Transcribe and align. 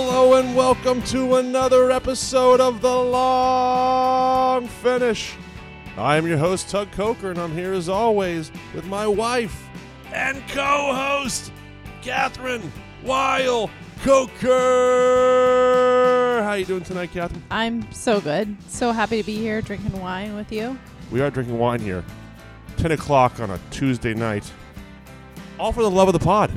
Hello 0.00 0.34
and 0.34 0.54
welcome 0.54 1.02
to 1.02 1.34
another 1.34 1.90
episode 1.90 2.60
of 2.60 2.80
The 2.80 2.96
Long 2.96 4.68
Finish. 4.68 5.34
I 5.96 6.16
am 6.16 6.24
your 6.24 6.38
host, 6.38 6.70
Tug 6.70 6.92
Coker, 6.92 7.30
and 7.30 7.38
I'm 7.40 7.50
here 7.52 7.72
as 7.72 7.88
always 7.88 8.52
with 8.76 8.86
my 8.86 9.08
wife 9.08 9.60
and 10.12 10.40
co 10.50 10.94
host, 10.94 11.50
Kathryn 12.00 12.62
Weil 13.02 13.68
Coker. 14.04 14.52
How 16.44 16.50
are 16.50 16.58
you 16.58 16.64
doing 16.64 16.84
tonight, 16.84 17.10
Kathryn? 17.12 17.42
I'm 17.50 17.90
so 17.90 18.20
good. 18.20 18.56
So 18.68 18.92
happy 18.92 19.20
to 19.20 19.26
be 19.26 19.34
here 19.34 19.60
drinking 19.60 20.00
wine 20.00 20.36
with 20.36 20.52
you. 20.52 20.78
We 21.10 21.22
are 21.22 21.30
drinking 21.30 21.58
wine 21.58 21.80
here. 21.80 22.04
10 22.76 22.92
o'clock 22.92 23.40
on 23.40 23.50
a 23.50 23.58
Tuesday 23.72 24.14
night. 24.14 24.48
All 25.58 25.72
for 25.72 25.82
the 25.82 25.90
love 25.90 26.06
of 26.06 26.12
the 26.12 26.20
pod. 26.24 26.52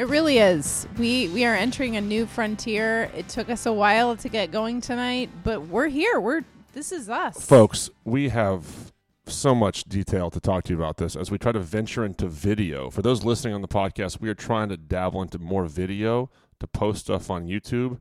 It 0.00 0.08
really 0.08 0.38
is. 0.38 0.88
We 0.96 1.28
we 1.28 1.44
are 1.44 1.54
entering 1.54 1.98
a 1.98 2.00
new 2.00 2.24
frontier. 2.24 3.10
It 3.14 3.28
took 3.28 3.50
us 3.50 3.66
a 3.66 3.72
while 3.74 4.16
to 4.16 4.30
get 4.30 4.50
going 4.50 4.80
tonight, 4.80 5.28
but 5.44 5.66
we're 5.68 5.88
here. 5.88 6.18
We're 6.18 6.40
this 6.72 6.90
is 6.90 7.10
us. 7.10 7.44
Folks, 7.44 7.90
we 8.02 8.30
have 8.30 8.94
so 9.26 9.54
much 9.54 9.84
detail 9.84 10.30
to 10.30 10.40
talk 10.40 10.64
to 10.64 10.72
you 10.72 10.78
about 10.78 10.96
this 10.96 11.16
as 11.16 11.30
we 11.30 11.36
try 11.36 11.52
to 11.52 11.60
venture 11.60 12.02
into 12.02 12.28
video. 12.28 12.88
For 12.88 13.02
those 13.02 13.24
listening 13.24 13.52
on 13.52 13.60
the 13.60 13.68
podcast, 13.68 14.22
we 14.22 14.30
are 14.30 14.34
trying 14.34 14.70
to 14.70 14.78
dabble 14.78 15.20
into 15.20 15.38
more 15.38 15.66
video 15.66 16.30
to 16.60 16.66
post 16.66 17.00
stuff 17.02 17.30
on 17.30 17.46
YouTube, 17.46 18.00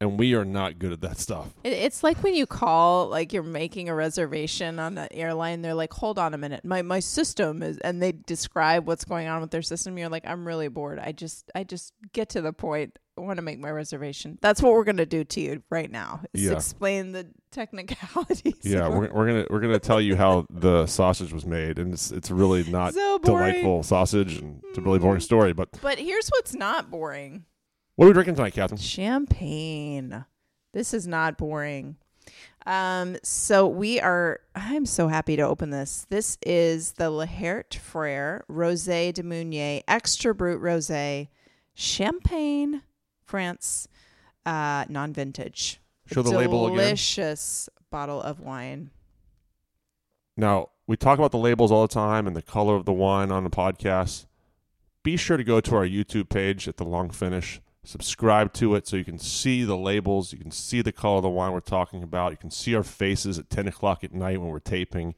and 0.00 0.18
we 0.18 0.34
are 0.34 0.44
not 0.44 0.78
good 0.78 0.92
at 0.92 1.02
that 1.02 1.18
stuff. 1.18 1.48
It's 1.62 2.02
like 2.02 2.22
when 2.22 2.34
you 2.34 2.46
call, 2.46 3.08
like 3.08 3.32
you're 3.32 3.42
making 3.42 3.88
a 3.90 3.94
reservation 3.94 4.78
on 4.78 4.96
an 4.96 5.08
airline. 5.10 5.60
They're 5.60 5.74
like, 5.74 5.92
"Hold 5.92 6.18
on 6.18 6.32
a 6.32 6.38
minute, 6.38 6.64
my 6.64 6.82
my 6.82 7.00
system 7.00 7.62
is," 7.62 7.76
and 7.78 8.02
they 8.02 8.12
describe 8.12 8.86
what's 8.86 9.04
going 9.04 9.28
on 9.28 9.42
with 9.42 9.50
their 9.50 9.62
system. 9.62 9.98
You're 9.98 10.08
like, 10.08 10.26
"I'm 10.26 10.46
really 10.46 10.68
bored. 10.68 10.98
I 10.98 11.12
just 11.12 11.50
I 11.54 11.64
just 11.64 11.92
get 12.12 12.30
to 12.30 12.40
the 12.40 12.52
point. 12.52 12.98
I 13.18 13.20
want 13.20 13.36
to 13.36 13.42
make 13.42 13.58
my 13.58 13.70
reservation." 13.70 14.38
That's 14.40 14.62
what 14.62 14.72
we're 14.72 14.84
gonna 14.84 15.04
do 15.04 15.22
to 15.22 15.40
you 15.40 15.62
right 15.68 15.90
now. 15.90 16.22
Is 16.32 16.44
Yeah. 16.44 16.52
explain 16.52 17.12
the 17.12 17.28
technicalities. 17.52 18.54
Yeah, 18.62 18.88
we're, 18.88 19.12
we're 19.12 19.26
gonna 19.26 19.46
we're 19.50 19.60
gonna 19.60 19.78
tell 19.78 20.00
you 20.00 20.16
how 20.16 20.46
the 20.50 20.86
sausage 20.86 21.32
was 21.32 21.44
made, 21.44 21.78
and 21.78 21.92
it's 21.92 22.10
it's 22.10 22.30
really 22.30 22.64
not 22.64 22.94
So 22.94 23.18
delightful 23.18 23.82
sausage, 23.82 24.38
and 24.38 24.62
it's 24.70 24.78
a 24.78 24.80
really 24.80 24.98
boring 24.98 25.18
mm-hmm. 25.18 25.24
story. 25.24 25.52
But 25.52 25.68
But 25.82 25.98
here's 25.98 26.28
what's 26.30 26.54
not 26.54 26.90
boring 26.90 27.44
what 28.00 28.06
are 28.06 28.08
we 28.08 28.14
drinking 28.14 28.36
tonight, 28.36 28.54
Kathryn? 28.54 28.80
champagne. 28.80 30.24
This 30.72 30.94
is 30.94 31.06
not 31.06 31.36
boring. 31.36 31.96
Um, 32.64 33.18
so 33.22 33.66
we 33.66 34.00
are, 34.00 34.40
I'm 34.54 34.86
so 34.86 35.08
happy 35.08 35.36
to 35.36 35.42
open 35.42 35.68
this. 35.68 36.06
This 36.08 36.38
is 36.46 36.92
the 36.92 37.10
Laherte 37.10 37.78
Frères 37.78 38.40
Rosé 38.50 39.12
de 39.12 39.22
Meunier 39.22 39.82
Extra 39.86 40.34
Brut 40.34 40.58
Rosé 40.62 41.28
Champagne, 41.74 42.80
France, 43.22 43.86
uh, 44.46 44.86
non 44.88 45.12
vintage. 45.12 45.78
Show 46.06 46.22
the 46.22 46.30
label 46.30 46.68
again. 46.68 46.78
Delicious 46.78 47.68
bottle 47.90 48.22
of 48.22 48.40
wine. 48.40 48.88
Now, 50.38 50.70
we 50.86 50.96
talk 50.96 51.18
about 51.18 51.32
the 51.32 51.38
labels 51.38 51.70
all 51.70 51.86
the 51.86 51.92
time 51.92 52.26
and 52.26 52.34
the 52.34 52.40
color 52.40 52.76
of 52.76 52.86
the 52.86 52.94
wine 52.94 53.30
on 53.30 53.44
the 53.44 53.50
podcast. 53.50 54.24
Be 55.02 55.18
sure 55.18 55.36
to 55.36 55.44
go 55.44 55.60
to 55.60 55.76
our 55.76 55.86
YouTube 55.86 56.30
page 56.30 56.66
at 56.66 56.78
The 56.78 56.84
Long 56.84 57.10
Finish. 57.10 57.60
Subscribe 57.82 58.52
to 58.54 58.74
it 58.74 58.86
so 58.86 58.96
you 58.96 59.04
can 59.04 59.18
see 59.18 59.64
the 59.64 59.76
labels. 59.76 60.32
You 60.32 60.38
can 60.38 60.50
see 60.50 60.82
the 60.82 60.92
color 60.92 61.16
of 61.16 61.22
the 61.22 61.30
wine 61.30 61.52
we're 61.52 61.60
talking 61.60 62.02
about. 62.02 62.30
You 62.32 62.36
can 62.36 62.50
see 62.50 62.74
our 62.74 62.82
faces 62.82 63.38
at 63.38 63.48
10 63.48 63.68
o'clock 63.68 64.04
at 64.04 64.12
night 64.12 64.40
when 64.40 64.50
we're 64.50 64.58
taping. 64.60 65.14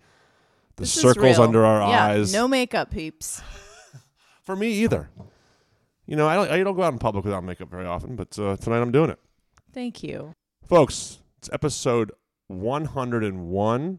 The 0.77 0.83
This 0.83 0.93
circles 0.93 1.39
under 1.39 1.65
our 1.65 1.81
yeah, 1.89 2.05
eyes. 2.05 2.33
No 2.33 2.47
makeup, 2.47 2.91
peeps. 2.91 3.43
For 4.45 4.55
me 4.55 4.69
either. 4.69 5.11
You 6.07 6.17
know, 6.17 6.29
I 6.29 6.35
don't, 6.35 6.51
I 6.51 6.63
don't 6.63 6.77
go 6.77 6.83
out 6.83 6.93
in 6.93 6.99
public 6.99 7.25
without 7.25 7.45
makeup 7.45 7.69
very 7.71 7.87
often, 7.87 8.17
but 8.17 8.39
uh, 8.39 8.57
tonight 8.57 8.81
I'm 8.81 8.93
doing 8.93 9.11
it. 9.11 9.19
Thank 9.73 10.03
you. 10.03 10.35
Folks, 10.65 11.19
it's 11.39 11.51
episode 11.53 12.13
101. 12.49 13.99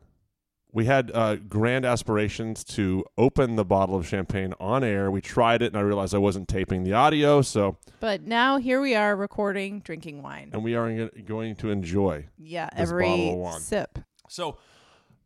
We 0.75 0.85
had 0.85 1.11
uh, 1.13 1.35
grand 1.35 1.85
aspirations 1.85 2.63
to 2.63 3.06
open 3.16 3.57
the 3.57 3.63
bottle 3.63 3.95
of 3.95 4.07
champagne 4.07 4.56
on 4.59 4.84
air. 4.84 5.11
We 5.11 5.22
tried 5.22 5.61
it, 5.61 5.67
and 5.67 5.78
I 5.78 5.81
realized 5.81 6.16
I 6.16 6.17
wasn't 6.17 6.47
taping 6.47 6.84
the 6.84 6.94
audio, 6.94 7.44
so 7.44 7.78
But 8.00 8.23
now 8.23 8.57
here 8.57 8.81
we 8.81 8.95
are 8.95 9.16
recording, 9.16 9.81
drinking 9.81 10.23
wine. 10.23 10.50
and 10.51 10.63
we 10.63 10.73
are 10.73 11.09
going 11.25 11.56
to 11.57 11.69
enjoy. 11.69 12.25
Yeah, 12.39 12.69
every 12.75 13.38
sip. 13.59 14.00
So, 14.28 14.57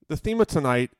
the 0.09 0.17
theme 0.17 0.41
of 0.41 0.47
tonight, 0.47 0.91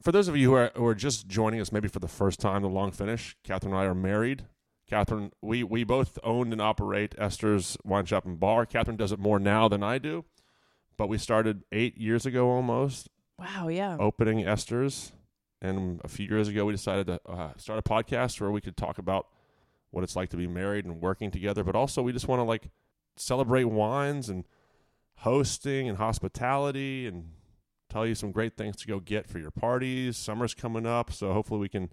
for 0.00 0.12
those 0.12 0.28
of 0.28 0.36
you 0.36 0.48
who 0.48 0.54
are, 0.56 0.72
who 0.74 0.86
are 0.86 0.94
just 0.94 1.28
joining 1.28 1.60
us, 1.60 1.70
maybe 1.70 1.86
for 1.88 1.98
the 1.98 2.08
first 2.08 2.40
time, 2.40 2.62
the 2.62 2.68
long 2.68 2.92
finish. 2.92 3.36
Kathryn 3.46 3.66
and 3.66 3.74
I 3.74 3.84
are 3.84 3.94
married. 3.94 4.46
Kathryn, 4.90 5.30
we 5.42 5.62
we 5.62 5.84
both 5.84 6.18
own 6.24 6.52
and 6.52 6.60
operate 6.60 7.14
Esters 7.16 7.76
Wine 7.84 8.06
Shop 8.06 8.24
and 8.24 8.40
Bar. 8.40 8.64
Kathryn 8.64 8.96
does 8.96 9.12
it 9.12 9.18
more 9.18 9.38
now 9.38 9.68
than 9.68 9.82
I 9.82 9.98
do, 9.98 10.24
but 10.96 11.08
we 11.10 11.18
started 11.18 11.64
eight 11.70 11.98
years 11.98 12.24
ago 12.24 12.48
almost 12.48 13.08
Wow, 13.40 13.68
yeah. 13.68 13.96
opening 13.98 14.44
Esters, 14.44 15.12
and 15.62 16.00
a 16.04 16.08
few 16.08 16.26
years 16.26 16.48
ago 16.48 16.64
we 16.66 16.72
decided 16.72 17.06
to 17.06 17.20
uh, 17.28 17.52
start 17.56 17.78
a 17.78 17.82
podcast 17.82 18.40
where 18.40 18.50
we 18.50 18.60
could 18.60 18.76
talk 18.76 18.98
about 18.98 19.26
what 19.90 20.04
it's 20.04 20.14
like 20.14 20.28
to 20.30 20.36
be 20.36 20.46
married 20.46 20.84
and 20.84 21.00
working 21.00 21.30
together, 21.30 21.64
but 21.64 21.74
also 21.74 22.02
we 22.02 22.12
just 22.12 22.28
want 22.28 22.40
to 22.40 22.44
like 22.44 22.70
celebrate 23.16 23.64
wines 23.64 24.28
and 24.28 24.44
hosting 25.16 25.88
and 25.88 25.98
hospitality 25.98 27.06
and 27.06 27.30
tell 27.88 28.06
you 28.06 28.14
some 28.14 28.30
great 28.30 28.56
things 28.56 28.76
to 28.76 28.86
go 28.86 29.00
get 29.00 29.26
for 29.26 29.38
your 29.38 29.50
parties. 29.50 30.16
Summer's 30.16 30.54
coming 30.54 30.86
up, 30.86 31.12
so 31.12 31.32
hopefully 31.32 31.60
we 31.60 31.68
can 31.68 31.90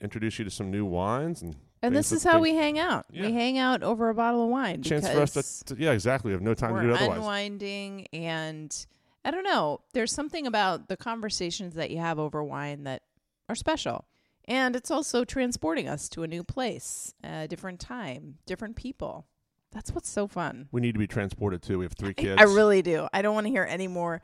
introduce 0.00 0.38
you 0.38 0.44
to 0.44 0.50
some 0.50 0.70
new 0.70 0.84
wines 0.84 1.42
and 1.42 1.56
And 1.82 1.94
this 1.96 2.12
is 2.12 2.22
how 2.24 2.32
things- 2.32 2.42
we 2.42 2.54
hang 2.54 2.78
out. 2.78 3.06
Yeah. 3.10 3.26
We 3.26 3.32
hang 3.32 3.58
out 3.58 3.82
over 3.82 4.08
a 4.08 4.14
bottle 4.14 4.44
of 4.44 4.50
wine 4.50 4.82
chance 4.82 5.08
for 5.08 5.20
us 5.20 5.32
to, 5.32 5.74
to 5.74 5.82
yeah 5.82 5.92
exactly 5.92 6.28
we 6.30 6.34
have 6.34 6.42
no 6.42 6.54
time 6.54 6.74
to 6.76 6.82
do 6.82 6.90
it 6.90 6.96
otherwise. 6.96 7.18
unwinding 7.18 8.06
and 8.12 8.86
I 9.24 9.30
don't 9.30 9.44
know. 9.44 9.80
There's 9.92 10.12
something 10.12 10.46
about 10.46 10.88
the 10.88 10.96
conversations 10.96 11.74
that 11.74 11.90
you 11.90 11.98
have 11.98 12.18
over 12.18 12.42
wine 12.42 12.84
that 12.84 13.02
are 13.48 13.54
special. 13.54 14.06
And 14.46 14.74
it's 14.74 14.90
also 14.90 15.24
transporting 15.24 15.88
us 15.88 16.08
to 16.10 16.22
a 16.22 16.26
new 16.26 16.42
place, 16.42 17.14
a 17.22 17.46
different 17.46 17.80
time, 17.80 18.38
different 18.46 18.76
people. 18.76 19.26
That's 19.72 19.92
what's 19.92 20.08
so 20.08 20.26
fun. 20.26 20.68
we 20.72 20.80
need 20.80 20.92
to 20.94 20.98
be 20.98 21.06
transported 21.06 21.62
too. 21.62 21.78
We 21.78 21.84
have 21.84 21.92
three 21.92 22.14
kids. 22.14 22.40
I 22.40 22.44
really 22.44 22.82
do. 22.82 23.06
I 23.12 23.22
don't 23.22 23.34
want 23.34 23.46
to 23.46 23.50
hear 23.52 23.64
any 23.68 23.86
more 23.86 24.20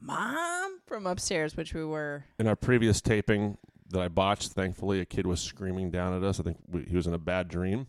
mom 0.00 0.80
from 0.86 1.06
upstairs, 1.06 1.56
which 1.56 1.74
we 1.74 1.84
were 1.84 2.24
in 2.38 2.48
our 2.48 2.56
previous 2.56 3.00
taping 3.00 3.58
that 3.90 4.00
I 4.00 4.08
botched, 4.08 4.52
thankfully, 4.52 5.00
a 5.00 5.04
kid 5.04 5.26
was 5.26 5.40
screaming 5.40 5.90
down 5.90 6.14
at 6.14 6.22
us. 6.24 6.40
I 6.40 6.42
think 6.42 6.58
we, 6.66 6.82
he 6.84 6.96
was 6.96 7.06
in 7.06 7.14
a 7.14 7.18
bad 7.18 7.48
dream. 7.48 7.86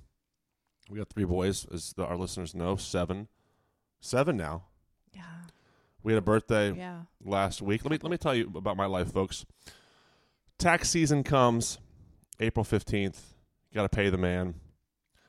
We 0.90 0.98
got 0.98 1.10
three 1.10 1.26
boys, 1.26 1.66
as 1.74 1.94
the, 1.94 2.06
our 2.06 2.18
listeners 2.18 2.56
know, 2.56 2.76
seven, 2.76 3.28
seven 4.00 4.38
now. 4.38 4.64
Yeah. 5.14 5.22
We 6.10 6.14
had 6.14 6.24
a 6.24 6.26
birthday 6.26 6.72
Yeah. 6.74 7.04
last 7.24 7.62
week. 7.62 7.86
Let 7.86 7.92
me 7.92 8.00
let 8.02 8.10
me 8.10 8.18
tell 8.18 8.34
you 8.34 8.52
about 8.56 8.76
my 8.76 8.88
life, 8.88 9.14
folks. 9.14 9.46
Tax 10.58 10.90
season 10.90 11.24
comes, 11.24 11.78
April 12.40 12.64
fifteenth. 12.64 13.36
Got 13.76 13.84
to 13.84 13.90
pay 13.90 14.10
the 14.10 14.18
man. 14.18 14.56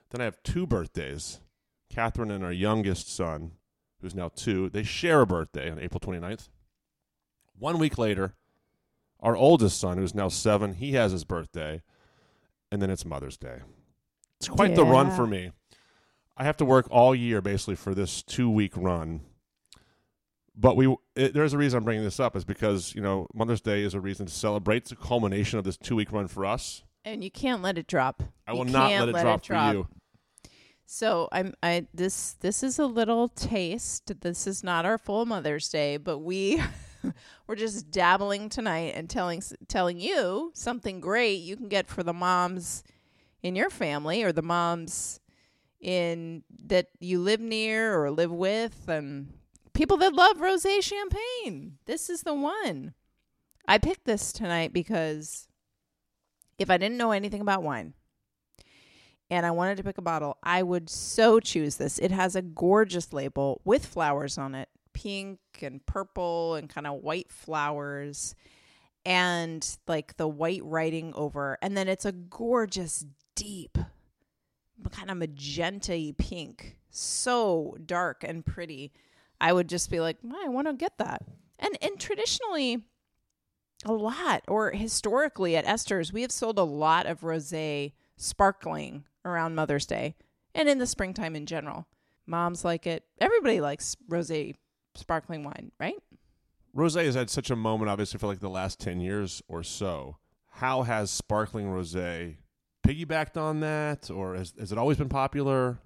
Then 0.08 0.22
I 0.22 0.24
have 0.24 0.42
two 0.42 0.66
birthdays. 0.66 1.40
Catherine 1.90 2.30
and 2.30 2.42
our 2.42 2.50
youngest 2.50 3.14
son, 3.14 3.52
who's 4.00 4.14
now 4.14 4.30
two, 4.34 4.70
they 4.70 4.82
share 4.82 5.20
a 5.20 5.26
birthday 5.26 5.70
on 5.70 5.78
April 5.78 6.00
29th. 6.00 6.48
One 7.58 7.78
week 7.78 7.98
later, 7.98 8.36
our 9.20 9.36
oldest 9.36 9.78
son, 9.78 9.98
who's 9.98 10.14
now 10.14 10.28
seven, 10.28 10.72
he 10.72 10.92
has 10.92 11.12
his 11.12 11.24
birthday, 11.24 11.82
and 12.72 12.80
then 12.80 12.88
it's 12.88 13.04
Mother's 13.04 13.36
Day. 13.36 13.58
It's 14.38 14.48
quite 14.48 14.74
the 14.74 14.84
run 14.86 15.10
for 15.10 15.26
me. 15.26 15.50
I 16.38 16.44
have 16.44 16.56
to 16.56 16.64
work 16.64 16.86
all 16.90 17.14
year 17.14 17.42
basically 17.42 17.76
for 17.76 17.94
this 17.94 18.22
two 18.22 18.48
week 18.48 18.72
run. 18.74 19.26
But 20.56 20.76
we 20.76 20.94
it, 21.16 21.32
there's 21.32 21.52
a 21.52 21.58
reason 21.58 21.78
I'm 21.78 21.84
bringing 21.84 22.04
this 22.04 22.20
up 22.20 22.36
is 22.36 22.44
because 22.44 22.94
you 22.94 23.00
know 23.00 23.26
Mother's 23.34 23.60
Day 23.60 23.82
is 23.82 23.94
a 23.94 24.00
reason 24.00 24.26
to 24.26 24.32
celebrate 24.32 24.86
the 24.86 24.96
culmination 24.96 25.58
of 25.58 25.64
this 25.64 25.76
two 25.76 25.96
week 25.96 26.12
run 26.12 26.28
for 26.28 26.44
us. 26.44 26.82
And 27.04 27.24
you 27.24 27.30
can't 27.30 27.62
let 27.62 27.78
it 27.78 27.86
drop. 27.86 28.22
I 28.46 28.52
You 28.52 28.58
will 28.58 28.64
not 28.66 28.90
can't 28.90 29.06
let 29.06 29.20
it 29.20 29.22
drop 29.22 29.44
for 29.44 29.72
you. 29.72 29.88
So 30.92 31.28
I'm 31.30 31.54
I 31.62 31.86
this 31.94 32.32
this 32.40 32.62
is 32.62 32.78
a 32.78 32.86
little 32.86 33.28
taste. 33.28 34.10
This 34.20 34.46
is 34.46 34.64
not 34.64 34.84
our 34.84 34.98
full 34.98 35.24
Mother's 35.24 35.68
Day, 35.68 35.96
but 35.96 36.18
we 36.18 36.60
we're 37.46 37.54
just 37.54 37.90
dabbling 37.90 38.48
tonight 38.48 38.94
and 38.96 39.08
telling 39.08 39.42
telling 39.68 40.00
you 40.00 40.50
something 40.54 41.00
great 41.00 41.40
you 41.40 41.56
can 41.56 41.68
get 41.68 41.86
for 41.86 42.02
the 42.02 42.12
moms 42.12 42.82
in 43.42 43.56
your 43.56 43.70
family 43.70 44.22
or 44.22 44.32
the 44.32 44.42
moms 44.42 45.20
in 45.80 46.42
that 46.66 46.88
you 46.98 47.20
live 47.20 47.40
near 47.40 47.96
or 48.02 48.10
live 48.10 48.32
with 48.32 48.88
and 48.88 49.32
people 49.80 49.96
that 49.96 50.12
love 50.12 50.36
rosé 50.36 50.82
champagne. 50.82 51.78
This 51.86 52.10
is 52.10 52.20
the 52.20 52.34
one. 52.34 52.92
I 53.66 53.78
picked 53.78 54.04
this 54.04 54.30
tonight 54.30 54.74
because 54.74 55.48
if 56.58 56.68
I 56.68 56.76
didn't 56.76 56.98
know 56.98 57.12
anything 57.12 57.40
about 57.40 57.62
wine 57.62 57.94
and 59.30 59.46
I 59.46 59.52
wanted 59.52 59.78
to 59.78 59.82
pick 59.82 59.96
a 59.96 60.02
bottle, 60.02 60.36
I 60.42 60.62
would 60.62 60.90
so 60.90 61.40
choose 61.40 61.76
this. 61.76 61.98
It 61.98 62.10
has 62.10 62.36
a 62.36 62.42
gorgeous 62.42 63.14
label 63.14 63.62
with 63.64 63.86
flowers 63.86 64.36
on 64.36 64.54
it 64.54 64.68
pink 64.92 65.38
and 65.62 65.86
purple 65.86 66.56
and 66.56 66.68
kind 66.68 66.86
of 66.86 67.00
white 67.00 67.32
flowers 67.32 68.34
and 69.06 69.66
like 69.88 70.18
the 70.18 70.28
white 70.28 70.62
writing 70.62 71.14
over. 71.14 71.56
And 71.62 71.74
then 71.74 71.88
it's 71.88 72.04
a 72.04 72.12
gorgeous, 72.12 73.06
deep 73.34 73.78
kind 74.90 75.10
of 75.10 75.16
magenta 75.16 76.12
pink, 76.18 76.76
so 76.90 77.78
dark 77.86 78.22
and 78.22 78.44
pretty. 78.44 78.92
I 79.40 79.52
would 79.52 79.68
just 79.68 79.90
be 79.90 80.00
like, 80.00 80.18
I 80.44 80.48
want 80.48 80.66
to 80.66 80.74
get 80.74 80.98
that. 80.98 81.22
And 81.58 81.76
and 81.82 81.98
traditionally, 81.98 82.84
a 83.84 83.92
lot 83.92 84.42
or 84.48 84.70
historically 84.70 85.56
at 85.56 85.64
Esters, 85.66 86.12
we 86.12 86.22
have 86.22 86.32
sold 86.32 86.58
a 86.58 86.64
lot 86.64 87.06
of 87.06 87.20
rosé 87.20 87.92
sparkling 88.16 89.04
around 89.24 89.54
Mother's 89.54 89.86
Day 89.86 90.14
and 90.54 90.68
in 90.68 90.78
the 90.78 90.86
springtime 90.86 91.36
in 91.36 91.46
general. 91.46 91.86
Moms 92.26 92.64
like 92.64 92.86
it. 92.86 93.04
Everybody 93.20 93.60
likes 93.60 93.96
rosé 94.08 94.54
sparkling 94.94 95.44
wine, 95.44 95.72
right? 95.80 95.96
Rosé 96.76 97.04
has 97.04 97.14
had 97.14 97.30
such 97.30 97.50
a 97.50 97.56
moment, 97.56 97.90
obviously, 97.90 98.18
for 98.18 98.26
like 98.26 98.40
the 98.40 98.50
last 98.50 98.78
10 98.78 99.00
years 99.00 99.42
or 99.48 99.62
so. 99.62 100.18
How 100.52 100.82
has 100.82 101.10
sparkling 101.10 101.66
rosé 101.66 102.36
piggybacked 102.86 103.36
on 103.36 103.60
that, 103.60 104.10
or 104.10 104.34
has, 104.36 104.54
has 104.58 104.70
it 104.70 104.78
always 104.78 104.98
been 104.98 105.08
popular? 105.08 105.78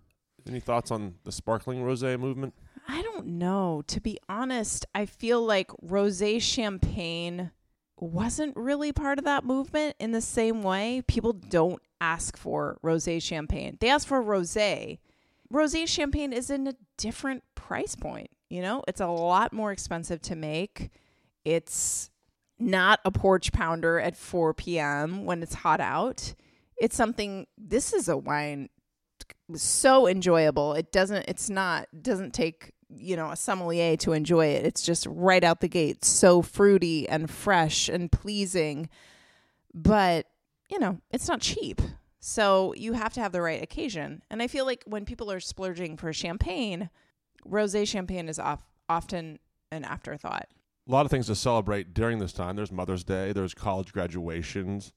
Any 0.46 0.60
thoughts 0.60 0.90
on 0.90 1.14
the 1.24 1.32
sparkling 1.32 1.80
rosé 1.82 2.18
movement? 2.18 2.54
I 2.86 3.02
don't 3.02 3.26
know. 3.26 3.82
To 3.88 4.00
be 4.00 4.18
honest, 4.28 4.86
I 4.94 5.06
feel 5.06 5.44
like 5.44 5.68
rosé 5.84 6.40
champagne 6.40 7.50
wasn't 7.98 8.56
really 8.56 8.92
part 8.92 9.18
of 9.18 9.24
that 9.24 9.44
movement 9.44 9.96
in 9.98 10.12
the 10.12 10.20
same 10.20 10.62
way. 10.62 11.02
People 11.06 11.32
don't 11.32 11.80
ask 12.00 12.36
for 12.36 12.78
rosé 12.84 13.22
champagne. 13.22 13.78
They 13.80 13.88
ask 13.88 14.06
for 14.06 14.22
rosé. 14.22 14.98
Rosé 15.52 15.88
champagne 15.88 16.32
is 16.32 16.50
in 16.50 16.66
a 16.66 16.74
different 16.98 17.42
price 17.54 17.94
point, 17.94 18.30
you 18.50 18.60
know? 18.60 18.82
It's 18.88 19.00
a 19.00 19.06
lot 19.06 19.52
more 19.52 19.72
expensive 19.72 20.20
to 20.22 20.36
make. 20.36 20.90
It's 21.44 22.10
not 22.58 23.00
a 23.04 23.10
porch 23.10 23.52
pounder 23.52 23.98
at 23.98 24.16
4 24.16 24.54
p.m. 24.54 25.24
when 25.24 25.42
it's 25.42 25.54
hot 25.54 25.80
out. 25.80 26.34
It's 26.76 26.96
something 26.96 27.46
this 27.56 27.92
is 27.92 28.08
a 28.08 28.16
wine 28.16 28.68
so 29.54 30.06
enjoyable. 30.06 30.74
It 30.74 30.92
doesn't 30.92 31.24
it's 31.28 31.50
not 31.50 31.86
doesn't 32.02 32.34
take 32.34 32.72
you 32.96 33.16
know, 33.16 33.30
a 33.30 33.36
sommelier 33.36 33.96
to 33.98 34.12
enjoy 34.12 34.46
it. 34.46 34.64
It's 34.66 34.82
just 34.82 35.06
right 35.08 35.42
out 35.44 35.60
the 35.60 35.68
gate, 35.68 36.04
so 36.04 36.42
fruity 36.42 37.08
and 37.08 37.30
fresh 37.30 37.88
and 37.88 38.10
pleasing. 38.10 38.88
But, 39.72 40.26
you 40.70 40.78
know, 40.78 40.98
it's 41.10 41.28
not 41.28 41.40
cheap. 41.40 41.80
So 42.20 42.72
you 42.76 42.94
have 42.94 43.12
to 43.14 43.20
have 43.20 43.32
the 43.32 43.42
right 43.42 43.62
occasion. 43.62 44.22
And 44.30 44.40
I 44.42 44.46
feel 44.46 44.64
like 44.64 44.82
when 44.86 45.04
people 45.04 45.30
are 45.30 45.40
splurging 45.40 45.96
for 45.96 46.12
champagne, 46.12 46.88
rosé 47.46 47.86
champagne 47.86 48.28
is 48.28 48.38
off, 48.38 48.60
often 48.88 49.38
an 49.70 49.84
afterthought. 49.84 50.46
A 50.88 50.92
lot 50.92 51.04
of 51.04 51.10
things 51.10 51.26
to 51.26 51.34
celebrate 51.34 51.92
during 51.94 52.18
this 52.18 52.32
time. 52.32 52.56
There's 52.56 52.72
Mother's 52.72 53.04
Day, 53.04 53.32
there's 53.32 53.54
college 53.54 53.92
graduations, 53.92 54.92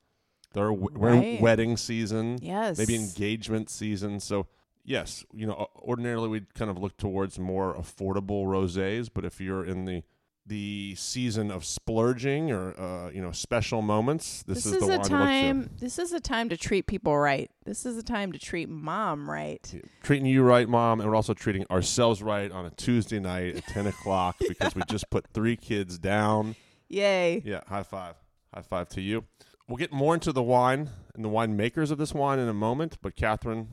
there 0.54 0.66
are 0.68 0.72
w- 0.76 0.90
Right. 0.98 1.42
wedding 1.42 1.76
season, 1.78 2.40
Yes. 2.42 2.78
maybe 2.78 2.96
engagement 2.96 3.70
season. 3.70 4.20
So, 4.20 4.48
yes, 4.88 5.24
you 5.32 5.46
know, 5.46 5.68
ordinarily 5.76 6.30
we'd 6.30 6.54
kind 6.56 6.72
of 6.72 6.80
look 6.80 6.98
towards 6.98 7.38
more 7.38 7.76
affordable 7.76 8.46
rosés, 8.46 9.10
but 9.14 9.24
if 9.24 9.40
you're 9.40 9.64
in 9.64 9.86
the 9.86 10.02
the 10.48 10.96
season 10.96 11.52
of 11.52 11.66
splurging 11.66 12.52
or 12.52 12.74
uh, 12.80 13.10
you 13.10 13.22
know 13.22 13.34
special 13.34 13.82
moments, 13.82 14.44
this, 14.44 14.64
This, 14.64 14.74
is, 14.74 14.88
the 14.88 15.02
a 15.02 15.04
time 15.04 15.70
this 15.78 16.00
is 16.00 16.14
a 16.14 16.22
time 16.22 16.48
to 16.50 16.58
treat 16.58 16.88
people 16.88 17.18
right. 17.18 17.52
This 17.66 17.86
is 17.86 17.98
a 17.98 18.04
time 18.04 18.32
to 18.32 18.40
treat 18.40 18.70
mom 18.70 19.30
right. 19.30 19.62
to. 19.64 19.82
Treating 20.04 20.26
you 20.26 20.44
right, 20.44 20.68
mom, 20.68 21.02
and 21.02 21.10
we're 21.10 21.18
also 21.18 21.34
treating 21.34 21.66
ourselves 21.70 22.24
right 22.24 22.50
on 22.50 22.66
a 22.66 22.70
Tuesday 22.72 23.20
night 23.20 23.58
at 23.58 23.68
ten 23.68 23.88
o'clock 23.88 24.38
because 24.48 24.74
we 24.74 24.82
just 24.88 25.10
put 25.10 25.28
three 25.34 25.58
kids 25.58 26.00
down. 26.00 26.56
Yay. 26.88 27.42
Yeah, 27.44 27.62
high 27.68 27.84
five. 27.84 28.16
High 28.54 28.62
five 28.62 28.88
to 28.90 29.02
you. 29.02 29.26
We'll 29.68 29.78
get 29.78 29.92
more 29.92 30.14
into 30.14 30.32
the 30.32 30.42
wine 30.42 30.90
and 31.14 31.26
the 31.26 31.30
wine 31.30 31.58
makers 31.58 31.92
of 31.92 31.98
this 31.98 32.14
wine 32.14 32.40
in 32.40 32.48
a 32.48 32.54
moment, 32.54 32.98
but 33.02 33.18
Kathryn, 33.18 33.68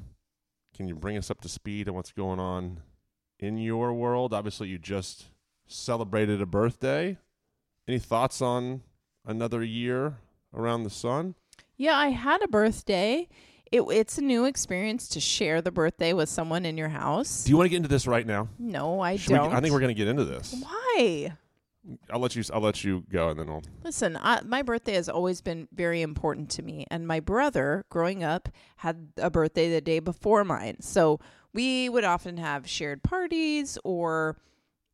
can 0.75 0.89
you 0.89 0.95
bring 0.95 1.17
us 1.17 1.31
up 1.31 1.41
to 1.43 1.49
speed 1.49 1.89
on 1.89 1.95
what's 1.95 2.13
going 2.13 2.41
on 2.41 2.81
in 3.39 3.59
your 3.59 3.93
world? 3.95 4.33
Obviously, 4.35 4.69
you 4.69 4.79
just 4.79 5.27
celebrated 5.67 6.41
a 6.41 6.47
birthday. 6.47 7.19
Any 7.87 7.99
thoughts 7.99 8.41
on 8.43 8.83
another 9.25 9.63
year 9.63 10.19
around 10.55 10.83
the 10.85 10.91
sun? 10.91 11.35
Yeah, 11.77 11.97
I 11.97 12.09
had 12.09 12.43
a 12.43 12.49
birthday. 12.49 13.29
It, 13.73 13.83
it's 13.91 14.19
a 14.19 14.23
new 14.23 14.45
experience 14.45 15.09
to 15.09 15.21
share 15.21 15.61
the 15.61 15.73
birthday 15.73 16.13
with 16.13 16.29
someone 16.29 16.65
in 16.65 16.77
your 16.79 16.91
house. 16.91 17.45
Do 17.45 17.51
you 17.51 17.57
want 17.57 17.67
to 17.67 17.71
get 17.71 17.77
into 17.79 17.89
this 17.89 18.07
right 18.07 18.27
now? 18.27 18.49
no, 18.59 19.01
I 19.01 19.17
Should 19.17 19.33
we- 19.33 19.39
don't. 19.39 19.53
I 19.55 19.61
think 19.61 19.73
we're 19.73 19.81
going 19.81 19.95
to 19.95 19.99
get 19.99 20.09
into 20.09 20.25
this. 20.25 20.55
Why? 20.61 21.33
I'll 22.11 22.21
let 22.21 22.35
you. 22.35 22.43
I'll 22.53 22.61
let 22.61 22.83
you 22.85 23.05
go, 23.11 23.29
and 23.29 23.39
then 23.39 23.47
we'll. 23.47 23.63
Listen, 23.83 24.19
I, 24.21 24.41
my 24.43 24.63
birthday 24.63 24.95
has 24.95 25.09
always 25.09 25.41
been 25.41 25.69
very 25.73 26.03
important 26.03 26.51
to 26.51 26.63
me. 26.63 26.87
And 26.91 27.07
my 27.07 27.21
brother, 27.21 27.85
growing 27.91 28.25
up, 28.25 28.49
had 28.77 29.09
a 29.19 29.31
birthday 29.31 29.71
the 29.71 29.81
day 29.81 29.99
before 29.99 30.45
mine. 30.45 30.77
So 30.81 31.21
we 31.53 31.89
would 31.89 32.05
often 32.05 32.39
have 32.39 32.69
shared 32.69 33.03
parties 33.03 33.79
or, 33.85 34.39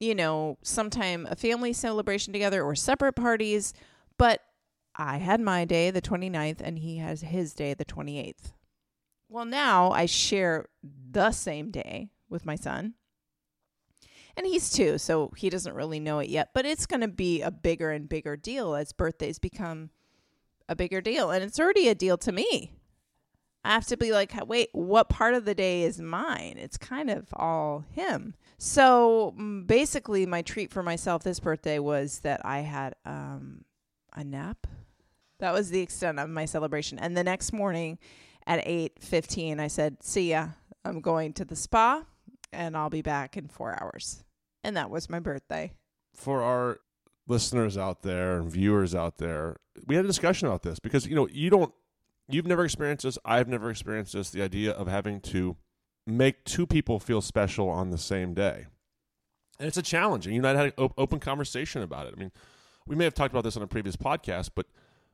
you 0.01 0.15
know, 0.15 0.59
sometime 0.63 1.27
a 1.31 1.37
family 1.37 1.73
celebration 1.73 2.33
together 2.33 2.63
or 2.63 2.75
separate 2.75 3.15
parties. 3.15 3.73
But 4.19 4.41
I 4.97 5.19
had 5.19 5.41
my 5.41 5.65
day, 5.65 5.91
the 5.91 6.03
29th, 6.03 6.61
and 6.61 6.79
he 6.79 6.99
has 6.99 7.21
his 7.21 7.55
day, 7.55 7.75
the 7.75 7.85
28th. 7.85 8.53
Well, 9.29 9.45
now 9.45 9.93
I 9.93 10.07
share 10.07 10.67
the 10.83 11.31
same 11.31 11.71
day 11.71 12.11
with 12.29 12.45
my 12.45 12.57
son. 12.57 12.95
And 14.37 14.47
he's 14.47 14.71
two, 14.71 14.99
so 14.99 15.33
he 15.37 15.51
doesn't 15.51 15.75
really 15.75 16.01
know 16.01 16.19
it 16.19 16.29
yet. 16.29 16.51
But 16.55 16.67
it's 16.67 16.87
going 16.87 17.01
to 17.01 17.09
be 17.09 17.43
a 17.43 17.51
bigger 17.51 17.91
and 17.91 18.09
bigger 18.09 18.37
deal 18.37 18.75
as 18.75 18.93
birthdays 18.93 19.39
become 19.39 19.91
a 20.69 20.77
bigger 20.77 21.01
deal. 21.01 21.31
And 21.31 21.45
it's 21.45 21.61
already 21.61 21.89
a 21.89 21.95
deal 21.95 22.17
to 22.19 22.33
me. 22.33 22.73
I 23.63 23.73
have 23.73 23.87
to 23.89 23.97
be 23.97 24.13
like, 24.13 24.33
wait, 24.47 24.71
what 24.73 25.11
part 25.11 25.35
of 25.35 25.45
the 25.45 25.55
day 25.55 25.83
is 25.83 26.01
mine? 26.01 26.55
It's 26.57 26.79
kind 26.79 27.11
of 27.11 27.29
all 27.35 27.85
him. 27.91 28.35
So 28.57 29.35
mm, 29.39 29.67
basically, 29.67 30.25
my 30.25 30.43
treat 30.43 30.73
for 30.73 30.83
myself 30.83 31.23
this 31.23 31.41
birthday 31.41 31.79
was 31.79 32.21
that 32.21 32.41
I 32.45 32.61
had 32.61 32.95
um, 33.05 33.65
a 34.15 34.25
nap. 34.25 34.67
That 35.41 35.53
was 35.53 35.71
the 35.71 35.81
extent 35.81 36.19
of 36.19 36.31
my 36.31 36.47
celebration. 36.47 36.99
And 36.99 37.17
the 37.17 37.25
next 37.25 37.53
morning 37.53 37.99
at 38.47 38.65
8:15, 38.67 39.61
I 39.61 39.69
said, 39.69 40.03
"See 40.03 40.31
ya. 40.31 40.49
I'm 40.85 41.01
going 41.01 41.35
to 41.35 41.45
the 41.45 41.57
spa 41.57 42.05
and 42.53 42.77
I'll 42.77 42.91
be 42.91 43.03
back 43.03 43.37
in 43.37 43.49
4 43.49 43.83
hours." 43.83 44.25
And 44.65 44.77
that 44.77 44.91
was 44.91 45.09
my 45.09 45.21
birthday. 45.21 45.73
for 46.13 46.43
our 46.43 46.81
listeners 47.27 47.79
out 47.79 48.03
there 48.03 48.39
and 48.39 48.51
viewers 48.51 48.95
out 48.95 49.19
there, 49.19 49.57
we 49.87 49.95
had 49.95 50.05
a 50.05 50.09
discussion 50.09 50.49
about 50.49 50.63
this 50.63 50.79
because 50.81 51.07
you 51.07 51.15
know 51.15 51.29
you 51.33 51.49
don't, 51.49 51.73
you've 52.29 52.47
never 52.47 52.65
experienced 52.65 53.05
this. 53.05 53.17
I've 53.25 53.49
never 53.49 53.71
experienced 53.71 54.13
this. 54.13 54.31
The 54.31 54.43
idea 54.43 54.73
of 54.73 54.89
having 54.89 55.21
to 55.23 55.57
make 56.07 56.45
two 56.45 56.67
people 56.67 56.99
feel 56.99 57.21
special 57.21 57.69
on 57.69 57.91
the 57.91 57.99
same 57.99 58.35
day, 58.35 58.67
and 59.59 59.69
it's 59.69 59.77
a 59.79 59.83
challenge. 59.83 60.27
And 60.27 60.35
you 60.35 60.41
and 60.41 60.47
I 60.47 60.55
had 60.61 60.67
an 60.67 60.85
op- 60.85 60.95
open 60.99 61.21
conversation 61.21 61.83
about 61.83 62.07
it. 62.07 62.15
I 62.17 62.21
mean, 62.21 62.33
we 62.87 62.97
may 62.97 63.05
have 63.05 63.15
talked 63.15 63.33
about 63.33 63.45
this 63.45 63.57
on 63.57 63.63
a 63.63 63.67
previous 63.69 63.97
podcast, 63.97 64.51
but 64.55 64.67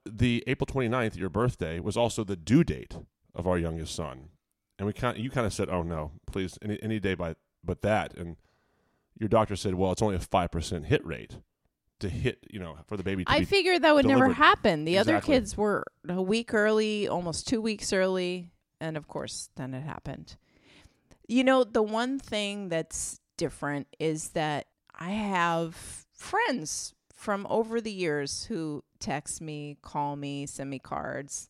the 0.06 0.42
April 0.46 0.66
29th, 0.66 1.16
your 1.16 1.28
birthday, 1.28 1.78
was 1.78 1.96
also 1.96 2.24
the 2.24 2.36
due 2.36 2.64
date 2.64 2.96
of 3.34 3.46
our 3.46 3.58
youngest 3.58 3.94
son, 3.94 4.30
and 4.78 4.86
we 4.86 4.92
kind, 4.92 5.18
you 5.18 5.30
kind 5.30 5.46
of 5.46 5.52
said, 5.52 5.68
"Oh 5.68 5.82
no, 5.82 6.12
please, 6.26 6.58
any 6.62 6.82
any 6.82 7.00
day 7.00 7.14
by 7.14 7.34
but 7.64 7.82
that," 7.82 8.14
and 8.16 8.36
your 9.18 9.28
doctor 9.28 9.56
said, 9.56 9.74
"Well, 9.74 9.92
it's 9.92 10.02
only 10.02 10.16
a 10.16 10.20
five 10.20 10.50
percent 10.50 10.86
hit 10.86 11.04
rate 11.04 11.38
to 12.00 12.08
hit, 12.08 12.38
you 12.50 12.58
know, 12.58 12.76
for 12.86 12.96
the 12.96 13.02
baby 13.02 13.24
to 13.24 13.30
I 13.30 13.40
be." 13.40 13.44
figured 13.46 13.82
that 13.82 13.94
would 13.94 14.06
never 14.06 14.28
happen. 14.32 14.84
The 14.84 14.98
other 14.98 15.20
kids 15.20 15.56
were 15.56 15.84
a 16.08 16.20
week 16.22 16.52
early, 16.52 17.08
almost 17.08 17.48
2 17.48 17.60
weeks 17.60 17.92
early, 17.92 18.50
and 18.80 18.96
of 18.96 19.08
course, 19.08 19.50
then 19.56 19.74
it 19.74 19.82
happened. 19.82 20.36
You 21.28 21.42
know, 21.42 21.64
the 21.64 21.82
one 21.82 22.18
thing 22.18 22.68
that's 22.68 23.20
different 23.36 23.88
is 23.98 24.30
that 24.30 24.66
I 24.94 25.10
have 25.10 25.74
friends 26.12 26.94
from 27.14 27.46
over 27.50 27.80
the 27.80 27.92
years 27.92 28.44
who 28.44 28.84
text 29.00 29.40
me, 29.40 29.78
call 29.82 30.16
me, 30.16 30.46
send 30.46 30.70
me 30.70 30.78
cards. 30.78 31.48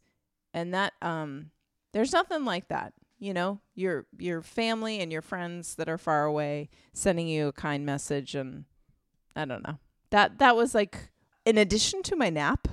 And 0.55 0.73
that 0.73 0.95
um 1.03 1.51
there's 1.93 2.13
nothing 2.13 2.45
like 2.45 2.69
that. 2.69 2.95
You 3.19 3.33
know, 3.33 3.61
your 3.75 4.07
your 4.19 4.43
family 4.43 5.01
and 5.01 5.11
your 5.11 5.23
friends 5.23 5.77
that 5.77 5.89
are 5.89 5.99
far 5.99 6.25
away 6.25 6.69
sending 6.93 7.29
you 7.29 7.49
a 7.49 7.53
kind 7.53 7.87
message 7.87 8.35
and 8.35 8.65
I 9.35 9.45
don't 9.45 9.67
know. 9.67 9.79
That 10.11 10.39
that 10.39 10.57
was 10.57 10.75
like 10.75 11.11
in 11.45 11.57
addition 11.59 12.03
to 12.05 12.17
my 12.17 12.31
nap 12.31 12.69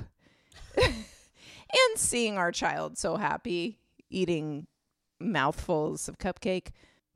and 0.77 1.95
seeing 1.95 2.37
our 2.37 2.51
child 2.51 2.97
so 2.97 3.15
happy 3.15 3.79
eating 4.09 4.67
mouthfuls 5.19 6.07
of 6.07 6.17
cupcake, 6.17 6.69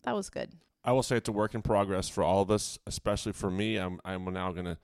that 0.03 0.15
was 0.15 0.29
good. 0.29 0.53
I 0.83 0.91
will 0.93 1.03
say 1.03 1.17
it's 1.17 1.29
a 1.29 1.33
work 1.33 1.53
in 1.53 1.61
progress 1.61 2.07
for 2.07 2.23
all 2.23 2.41
of 2.41 2.49
us, 2.49 2.79
especially 2.87 3.33
for 3.33 3.51
me. 3.51 3.77
I'm 3.77 3.99
I'm 4.05 4.25
now 4.33 4.51
going 4.51 4.65
to 4.65 4.77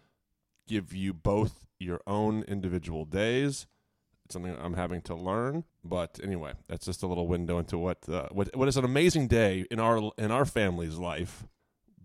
give 0.68 0.94
you 0.94 1.14
both 1.14 1.66
your 1.80 2.02
own 2.06 2.44
individual 2.44 3.06
days. 3.06 3.68
It's 4.34 4.42
something 4.42 4.58
I'm 4.66 4.74
having 4.74 5.02
to 5.04 5.16
learn, 5.16 5.64
but 5.84 6.20
anyway, 6.24 6.54
that's 6.68 6.86
just 6.88 7.04
a 7.04 7.08
little 7.08 7.28
window 7.28 7.60
into 7.60 7.78
what 7.78 8.00
uh, 8.10 8.30
what 8.32 8.56
what 8.56 8.68
is 8.68 8.78
an 8.78 8.84
amazing 8.84 9.28
day 9.28 9.66
in 9.70 9.80
our 9.80 10.12
in 10.18 10.32
our 10.32 10.44
family's 10.46 10.98
life. 10.98 11.46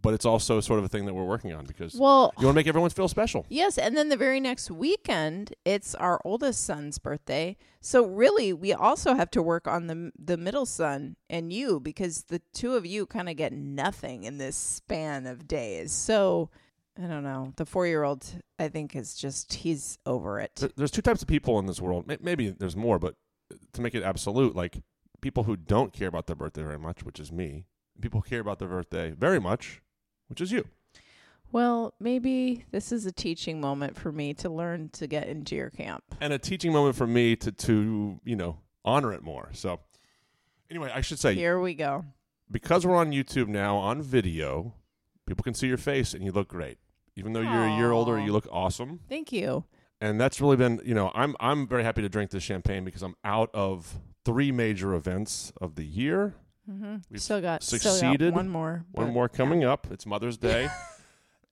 but 0.02 0.12
it's 0.14 0.26
also 0.26 0.60
sort 0.60 0.78
of 0.78 0.84
a 0.84 0.88
thing 0.88 1.06
that 1.06 1.14
we're 1.14 1.24
working 1.24 1.52
on 1.54 1.64
because 1.64 1.94
Well, 1.94 2.32
you 2.38 2.44
want 2.46 2.54
to 2.54 2.58
make 2.60 2.66
everyone 2.68 2.90
feel 2.90 3.08
special. 3.08 3.46
Yes, 3.48 3.78
and 3.78 3.96
then 3.96 4.10
the 4.10 4.16
very 4.16 4.40
next 4.40 4.70
weekend, 4.70 5.54
it's 5.64 5.94
our 5.94 6.20
oldest 6.24 6.64
son's 6.64 6.98
birthday. 6.98 7.56
So 7.80 8.04
really, 8.04 8.52
we 8.52 8.72
also 8.74 9.14
have 9.14 9.30
to 9.30 9.42
work 9.42 9.66
on 9.66 9.86
the 9.86 10.12
the 10.18 10.36
middle 10.36 10.66
son 10.66 11.16
and 11.30 11.50
you 11.52 11.80
because 11.80 12.24
the 12.24 12.42
two 12.52 12.74
of 12.76 12.84
you 12.84 13.06
kind 13.06 13.28
of 13.30 13.36
get 13.36 13.52
nothing 13.54 14.24
in 14.24 14.36
this 14.38 14.54
span 14.56 15.26
of 15.26 15.48
days. 15.48 15.92
So 15.92 16.50
I 17.00 17.06
don't 17.06 17.22
know. 17.22 17.52
The 17.56 17.64
four 17.66 17.86
year 17.86 18.02
old, 18.02 18.24
I 18.58 18.68
think, 18.68 18.96
is 18.96 19.14
just 19.14 19.52
he's 19.54 19.98
over 20.04 20.40
it. 20.40 20.56
Th- 20.56 20.72
There's 20.76 20.90
two 20.90 21.02
types 21.02 21.22
of 21.22 21.28
people 21.28 21.58
in 21.58 21.66
this 21.66 21.80
world. 21.80 22.06
May- 22.08 22.18
Maybe 22.20 22.50
there's 22.50 22.76
more, 22.76 22.98
but 22.98 23.14
uh, 23.52 23.56
to 23.74 23.80
make 23.82 23.94
it 23.94 24.02
absolute, 24.02 24.56
like 24.56 24.82
people 25.20 25.44
who 25.44 25.56
don't 25.56 25.92
care 25.92 26.08
about 26.08 26.26
their 26.26 26.36
birthday 26.36 26.62
very 26.62 26.78
much, 26.78 27.04
which 27.04 27.20
is 27.20 27.30
me. 27.30 27.66
and 27.94 28.02
People 28.02 28.20
who 28.20 28.28
care 28.28 28.40
about 28.40 28.58
their 28.58 28.68
birthday 28.68 29.10
very 29.12 29.38
much, 29.40 29.80
which 30.28 30.40
is 30.40 30.50
you. 30.50 30.66
Well, 31.50 31.94
maybe 31.98 32.64
this 32.72 32.92
is 32.92 33.06
a 33.06 33.12
teaching 33.12 33.60
moment 33.60 33.96
for 33.96 34.12
me 34.12 34.34
to 34.34 34.50
learn 34.50 34.90
to 34.90 35.06
get 35.06 35.28
into 35.28 35.56
your 35.56 35.70
camp. 35.70 36.04
and 36.20 36.32
a 36.32 36.38
teaching 36.38 36.72
moment 36.72 36.94
for 36.96 37.06
me 37.06 37.36
to 37.36 37.52
to 37.52 38.20
you 38.24 38.36
know 38.36 38.58
honor 38.84 39.12
it 39.12 39.22
more. 39.22 39.48
So 39.52 39.80
anyway, 40.70 40.90
I 40.94 41.00
should 41.00 41.18
say 41.18 41.34
Here 41.34 41.58
we 41.60 41.74
go. 41.74 42.04
because 42.50 42.84
we're 42.86 42.96
on 42.96 43.12
YouTube 43.12 43.48
now 43.48 43.76
on 43.76 44.02
video, 44.02 44.74
people 45.26 45.42
can 45.44 45.54
see 45.54 45.68
your 45.68 45.78
face 45.78 46.12
and 46.12 46.22
you 46.24 46.32
look 46.32 46.48
great. 46.48 46.78
Even 47.18 47.32
though 47.32 47.40
you're 47.40 47.66
a 47.66 47.76
year 47.76 47.90
older, 47.90 48.16
Aw. 48.18 48.24
you 48.24 48.32
look 48.32 48.46
awesome. 48.50 49.00
Thank 49.08 49.32
you. 49.32 49.64
And 50.00 50.20
that's 50.20 50.40
really 50.40 50.56
been, 50.56 50.80
you 50.84 50.94
know, 50.94 51.10
I'm 51.14 51.34
I'm 51.40 51.66
very 51.66 51.82
happy 51.82 52.02
to 52.02 52.08
drink 52.08 52.30
this 52.30 52.42
champagne 52.44 52.84
because 52.84 53.02
I'm 53.02 53.16
out 53.24 53.50
of 53.52 53.98
three 54.24 54.52
major 54.52 54.94
events 54.94 55.52
of 55.60 55.74
the 55.74 55.84
year. 55.84 56.34
Mm-hmm. 56.70 56.96
We've 57.10 57.20
Still 57.20 57.40
got 57.40 57.62
still 57.64 57.78
got 57.78 57.82
succeeded. 57.98 58.34
one 58.34 58.48
more. 58.48 58.84
One 58.92 59.06
but- 59.08 59.12
more 59.12 59.28
coming 59.28 59.64
up. 59.64 59.88
It's 59.90 60.06
Mother's 60.06 60.36
Day. 60.50 60.68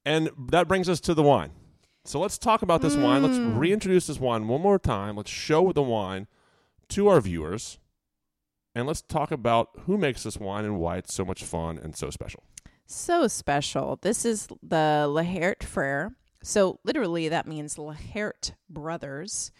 and 0.04 0.30
that 0.50 0.68
brings 0.68 0.88
us 0.88 1.00
to 1.00 1.14
the 1.14 1.22
wine. 1.22 1.50
So 2.04 2.20
let's 2.20 2.38
talk 2.38 2.62
about 2.62 2.82
this 2.82 2.94
wine. 2.94 3.22
Let's 3.24 3.36
Mm. 3.38 3.58
reintroduce 3.58 4.06
this 4.06 4.20
wine 4.20 4.46
one 4.46 4.60
more 4.60 4.78
time. 4.78 5.16
Let's 5.16 5.30
show 5.30 5.72
the 5.72 5.82
wine 5.82 6.28
to 6.90 7.08
our 7.08 7.20
viewers. 7.20 7.78
And 8.76 8.86
let's 8.86 9.02
talk 9.02 9.32
about 9.32 9.70
who 9.86 9.98
makes 9.98 10.22
this 10.22 10.36
wine 10.38 10.64
and 10.64 10.78
why 10.78 10.98
it's 10.98 11.12
so 11.12 11.24
much 11.24 11.42
fun 11.42 11.78
and 11.78 11.96
so 11.96 12.10
special. 12.10 12.44
So 12.86 13.26
special. 13.26 13.98
This 14.00 14.24
is 14.24 14.46
the 14.62 15.06
Laherte 15.08 15.60
Frères. 15.60 16.14
So 16.42 16.78
literally 16.84 17.28
that 17.28 17.46
means 17.46 17.76
Laherte 17.76 18.52
brothers. 18.70 19.50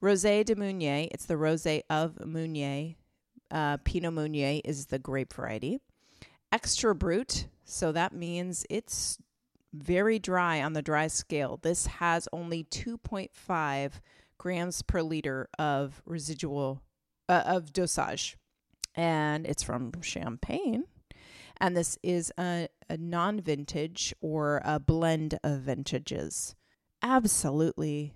Rosé 0.00 0.44
de 0.44 0.54
Meunier. 0.54 1.08
It's 1.10 1.26
the 1.26 1.34
rosé 1.34 1.82
of 1.90 2.24
Meunier. 2.24 2.94
Uh, 3.50 3.78
Pinot 3.78 4.14
Meunier 4.14 4.60
is 4.64 4.86
the 4.86 4.98
grape 5.00 5.32
variety. 5.32 5.80
Extra 6.52 6.94
brut. 6.94 7.48
So 7.64 7.90
that 7.90 8.12
means 8.12 8.64
it's 8.70 9.18
very 9.72 10.20
dry 10.20 10.62
on 10.62 10.72
the 10.72 10.82
dry 10.82 11.08
scale. 11.08 11.58
This 11.60 11.86
has 11.86 12.28
only 12.32 12.62
2.5 12.64 13.92
grams 14.38 14.82
per 14.82 15.02
liter 15.02 15.48
of 15.58 16.00
residual 16.06 16.80
uh, 17.28 17.42
of 17.44 17.72
dosage, 17.72 18.38
and 18.94 19.46
it's 19.46 19.62
from 19.62 19.92
Champagne. 20.00 20.84
And 21.60 21.76
this 21.76 21.98
is 22.02 22.32
a, 22.38 22.68
a 22.88 22.96
non 22.96 23.40
vintage 23.40 24.14
or 24.20 24.60
a 24.64 24.78
blend 24.78 25.38
of 25.42 25.60
vintages. 25.60 26.54
Absolutely 27.02 28.14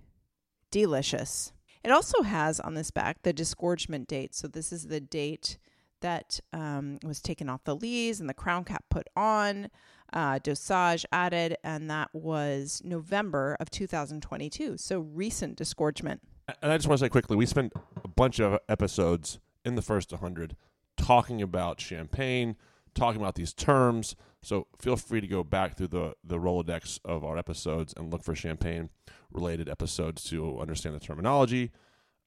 delicious. 0.70 1.52
It 1.84 1.90
also 1.90 2.22
has 2.22 2.60
on 2.60 2.74
this 2.74 2.90
back 2.90 3.22
the 3.22 3.32
disgorgement 3.32 4.08
date. 4.08 4.34
So, 4.34 4.48
this 4.48 4.72
is 4.72 4.86
the 4.86 5.00
date 5.00 5.58
that 6.00 6.40
um, 6.52 6.98
was 7.04 7.20
taken 7.20 7.48
off 7.48 7.64
the 7.64 7.76
lees 7.76 8.20
and 8.20 8.28
the 8.28 8.34
crown 8.34 8.64
cap 8.64 8.84
put 8.90 9.08
on, 9.16 9.68
uh, 10.12 10.38
dosage 10.40 11.04
added, 11.12 11.56
and 11.64 11.90
that 11.90 12.10
was 12.12 12.82
November 12.84 13.56
of 13.60 13.70
2022. 13.70 14.76
So, 14.78 15.00
recent 15.00 15.56
disgorgement. 15.56 16.20
And 16.60 16.72
I 16.72 16.76
just 16.76 16.88
want 16.88 16.98
to 16.98 17.06
say 17.06 17.08
quickly, 17.08 17.36
we 17.36 17.46
spent 17.46 17.72
a 18.04 18.08
bunch 18.08 18.40
of 18.40 18.58
episodes 18.68 19.40
in 19.64 19.74
the 19.74 19.82
first 19.82 20.12
100 20.12 20.56
talking 20.96 21.40
about 21.40 21.80
champagne, 21.80 22.56
talking 22.94 23.20
about 23.20 23.34
these 23.34 23.52
terms. 23.52 24.16
So 24.42 24.66
feel 24.80 24.96
free 24.96 25.20
to 25.20 25.26
go 25.26 25.44
back 25.44 25.76
through 25.76 25.88
the, 25.88 26.14
the 26.24 26.38
Rolodex 26.38 26.98
of 27.04 27.24
our 27.24 27.38
episodes 27.38 27.94
and 27.96 28.12
look 28.12 28.24
for 28.24 28.34
champagne 28.34 28.90
related 29.30 29.68
episodes 29.68 30.24
to 30.24 30.58
understand 30.60 30.94
the 30.94 31.00
terminology. 31.00 31.70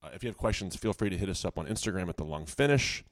Uh, 0.01 0.09
if 0.13 0.23
you 0.23 0.29
have 0.29 0.37
questions, 0.37 0.75
feel 0.75 0.93
free 0.93 1.09
to 1.09 1.17
hit 1.17 1.29
us 1.29 1.43
up 1.43 1.57
on 1.57 1.67
Instagram 1.67 2.09
at 2.09 2.17
the 2.17 2.23
Long 2.23 2.45
Finish. 2.45 3.03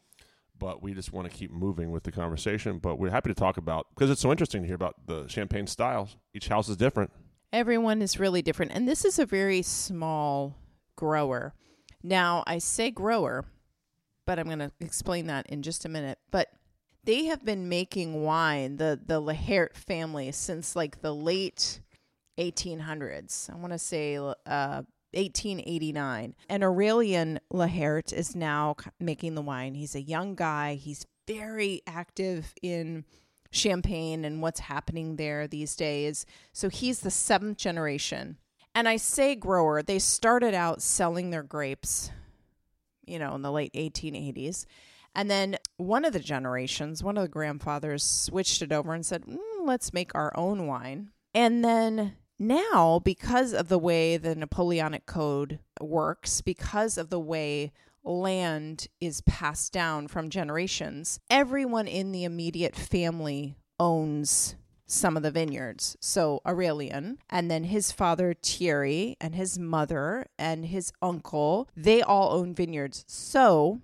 But 0.58 0.82
we 0.82 0.94
just 0.94 1.12
want 1.12 1.30
to 1.30 1.36
keep 1.36 1.52
moving 1.52 1.92
with 1.92 2.04
the 2.04 2.12
conversation. 2.12 2.78
But 2.78 2.98
we're 2.98 3.10
happy 3.10 3.30
to 3.30 3.36
talk 3.36 3.58
about 3.58 3.88
because 3.94 4.10
it's 4.10 4.22
so 4.22 4.32
interesting 4.32 4.62
to 4.62 4.68
hear 4.68 4.76
about 4.76 4.96
the 5.08 5.28
champagne 5.28 5.68
styles. 5.68 6.16
Each 6.34 6.48
house 6.48 6.70
is 6.70 6.78
different. 6.78 7.12
Everyone 7.52 8.02
is 8.02 8.20
really 8.20 8.42
different. 8.42 8.72
And 8.74 8.88
this 8.88 9.04
is 9.04 9.20
a 9.20 9.26
very 9.26 9.62
small 9.62 10.56
grower. 10.96 11.54
Now, 12.04 12.44
I 12.46 12.60
say 12.60 12.92
grower, 12.92 13.46
but 14.26 14.40
I'm 14.40 14.46
going 14.46 14.60
to 14.60 14.72
explain 14.80 15.28
that 15.28 15.48
in 15.48 15.64
just 15.64 15.86
a 15.86 15.90
minute. 15.90 16.20
But 16.32 16.50
they 17.06 17.26
have 17.26 17.44
been 17.44 17.70
making 17.70 18.24
wine, 18.24 18.78
the, 18.78 19.00
the 19.06 19.22
Laherte 19.22 19.76
family, 19.76 20.32
since 20.32 20.76
like 20.76 21.02
the 21.02 21.14
late 21.14 21.82
1800s. 22.38 23.50
I 23.50 23.56
want 23.56 23.74
to 23.74 23.80
say 23.80 24.18
uh, 24.18 24.84
1889. 25.14 26.36
And 26.50 26.64
Aurélien 26.64 27.40
Laherte 27.52 28.14
is 28.14 28.36
now 28.36 28.76
making 29.00 29.36
the 29.36 29.42
wine. 29.42 29.76
He's 29.76 29.96
a 29.96 30.02
young 30.02 30.36
guy. 30.36 30.76
He's 30.76 31.06
very 31.28 31.82
active 31.88 32.54
in 32.62 33.06
Champagne 33.52 34.26
and 34.26 34.42
what's 34.42 34.62
happening 34.62 35.16
there 35.16 35.48
these 35.48 35.76
days. 35.76 36.26
So 36.52 36.70
he's 36.70 37.02
the 37.02 37.12
seventh 37.12 37.58
generation. 37.58 38.38
And 38.76 38.88
I 38.88 38.98
say 38.98 39.36
grower, 39.36 39.84
they 39.84 40.00
started 40.00 40.56
out 40.56 40.82
selling 40.82 41.30
their 41.30 41.44
grapes, 41.44 42.10
you 43.06 43.20
know, 43.20 43.36
in 43.36 43.44
the 43.44 43.52
late 43.52 43.74
1880s. 43.74 44.66
And 45.16 45.30
then 45.30 45.58
one 45.78 46.06
of 46.06 46.14
the 46.14 46.20
generations, 46.20 47.04
one 47.04 47.18
of 47.18 47.24
the 47.24 47.30
grandfathers 47.30 48.04
switched 48.04 48.62
it 48.62 48.72
over 48.72 48.94
and 48.94 49.06
said, 49.06 49.24
mm, 49.24 49.38
let's 49.64 49.94
make 49.94 50.14
our 50.16 50.32
own 50.36 50.68
wine. 50.68 51.12
And 51.34 51.64
then 51.64 52.14
now, 52.40 53.00
because 53.04 53.54
of 53.54 53.70
the 53.70 53.80
way 53.80 54.18
the 54.18 54.36
Napoleonic 54.36 55.06
Code 55.06 55.60
works, 55.80 56.42
because 56.42 56.98
of 56.98 57.10
the 57.10 57.20
way 57.20 57.72
land 58.04 58.88
is 59.00 59.22
passed 59.22 59.72
down 59.72 60.08
from 60.08 60.30
generations, 60.30 61.20
everyone 61.30 61.88
in 61.88 62.12
the 62.12 62.24
immediate 62.24 62.76
family 62.76 63.56
owns 63.80 64.56
some 64.86 65.16
of 65.16 65.24
the 65.24 65.32
vineyards. 65.32 65.96
So 66.02 66.42
Aurélien, 66.46 67.18
and 67.30 67.50
then 67.50 67.66
his 67.66 67.92
father 67.92 68.34
Thierry, 68.34 69.16
and 69.22 69.36
his 69.36 69.58
mother, 69.58 70.28
and 70.38 70.66
his 70.66 70.92
uncle, 71.02 71.70
they 71.76 72.02
all 72.02 72.34
own 72.34 72.54
vineyards. 72.54 73.06
So 73.08 73.80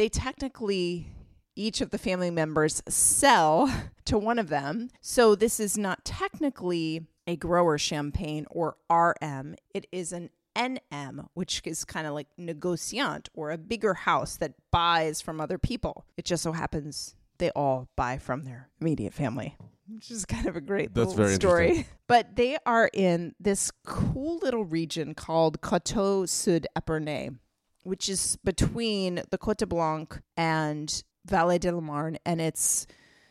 they 0.00 0.08
technically 0.08 1.08
each 1.54 1.82
of 1.82 1.90
the 1.90 1.98
family 1.98 2.30
members 2.30 2.82
sell 2.88 3.70
to 4.06 4.16
one 4.16 4.38
of 4.38 4.48
them. 4.48 4.88
So 5.02 5.34
this 5.34 5.60
is 5.60 5.76
not 5.76 6.06
technically 6.06 7.06
a 7.26 7.36
grower 7.36 7.76
champagne 7.76 8.46
or 8.50 8.78
RM. 8.90 9.56
It 9.74 9.86
is 9.92 10.14
an 10.14 10.30
NM, 10.56 11.26
which 11.34 11.60
is 11.66 11.84
kind 11.84 12.06
of 12.06 12.14
like 12.14 12.28
negociant 12.38 13.28
or 13.34 13.50
a 13.50 13.58
bigger 13.58 13.92
house 13.92 14.38
that 14.38 14.54
buys 14.70 15.20
from 15.20 15.38
other 15.38 15.58
people. 15.58 16.06
It 16.16 16.24
just 16.24 16.44
so 16.44 16.52
happens 16.52 17.14
they 17.36 17.50
all 17.50 17.88
buy 17.94 18.16
from 18.16 18.44
their 18.44 18.70
immediate 18.80 19.12
family, 19.12 19.54
which 19.86 20.10
is 20.10 20.24
kind 20.24 20.46
of 20.46 20.56
a 20.56 20.62
great 20.62 20.94
That's 20.94 21.14
little 21.14 21.34
story. 21.34 21.86
But 22.06 22.36
they 22.36 22.56
are 22.64 22.88
in 22.92 23.34
this 23.38 23.70
cool 23.84 24.38
little 24.38 24.64
region 24.64 25.14
called 25.14 25.60
Coteau 25.60 26.26
Sud 26.26 26.66
Epernay, 26.74 27.36
which 27.82 28.08
is 28.08 28.36
between 28.44 29.22
the 29.30 29.38
Cote 29.38 29.68
Blanc 29.68 30.20
and 30.36 31.02
Vallée 31.28 31.60
de 31.60 31.72
la 31.72 31.80
Marne, 31.80 32.18
and 32.24 32.40
it's 32.40 32.86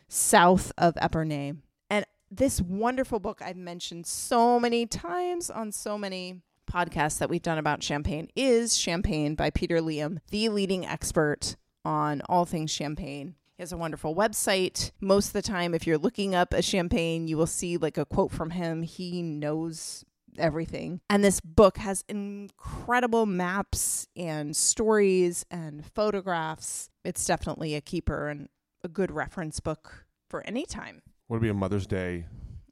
south 0.08 0.72
of 0.78 0.94
Epernay. 0.94 1.56
And 1.88 2.04
this 2.30 2.60
wonderful 2.60 3.20
book 3.20 3.40
I've 3.42 3.56
mentioned 3.56 4.06
so 4.06 4.60
many 4.60 4.86
times 4.86 5.50
on 5.50 5.72
so 5.72 5.96
many 5.98 6.42
podcasts 6.70 7.18
that 7.18 7.28
we've 7.28 7.42
done 7.42 7.58
about 7.58 7.82
champagne 7.82 8.28
is 8.36 8.76
Champagne 8.76 9.34
by 9.34 9.50
Peter 9.50 9.80
Liem, 9.80 10.20
the 10.30 10.48
leading 10.48 10.86
expert 10.86 11.56
on 11.84 12.22
all 12.28 12.44
things 12.44 12.70
champagne. 12.70 13.34
He 13.56 13.62
has 13.62 13.72
a 13.72 13.76
wonderful 13.76 14.14
website. 14.14 14.90
Most 15.00 15.28
of 15.28 15.32
the 15.34 15.42
time, 15.42 15.74
if 15.74 15.86
you're 15.86 15.98
looking 15.98 16.34
up 16.34 16.54
a 16.54 16.62
champagne, 16.62 17.28
you 17.28 17.36
will 17.36 17.46
see 17.46 17.76
like 17.76 17.98
a 17.98 18.04
quote 18.04 18.32
from 18.32 18.50
him. 18.50 18.82
He 18.82 19.22
knows 19.22 20.04
everything. 20.38 21.00
And 21.10 21.22
this 21.24 21.40
book 21.40 21.76
has 21.78 22.04
incredible 22.08 23.26
maps 23.26 24.06
and 24.16 24.54
stories 24.56 25.44
and 25.50 25.84
photographs. 25.84 26.90
It's 27.04 27.24
definitely 27.24 27.74
a 27.74 27.80
keeper 27.80 28.28
and 28.28 28.48
a 28.84 28.88
good 28.88 29.10
reference 29.10 29.60
book 29.60 30.06
for 30.28 30.42
any 30.46 30.64
time. 30.66 31.02
Would 31.28 31.38
it 31.38 31.42
be 31.42 31.48
a 31.48 31.54
Mother's 31.54 31.86
Day 31.86 32.26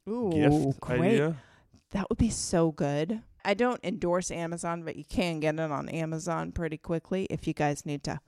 Ooh, 0.08 0.30
gift 0.32 0.80
great. 0.80 1.00
idea? 1.00 1.36
That 1.92 2.08
would 2.08 2.18
be 2.18 2.30
so 2.30 2.70
good. 2.72 3.22
I 3.44 3.54
don't 3.54 3.80
endorse 3.82 4.30
Amazon, 4.30 4.82
but 4.82 4.96
you 4.96 5.04
can 5.04 5.40
get 5.40 5.54
it 5.54 5.70
on 5.70 5.88
Amazon 5.88 6.52
pretty 6.52 6.76
quickly 6.76 7.26
if 7.30 7.46
you 7.46 7.54
guys 7.54 7.86
need 7.86 8.02
to 8.04 8.20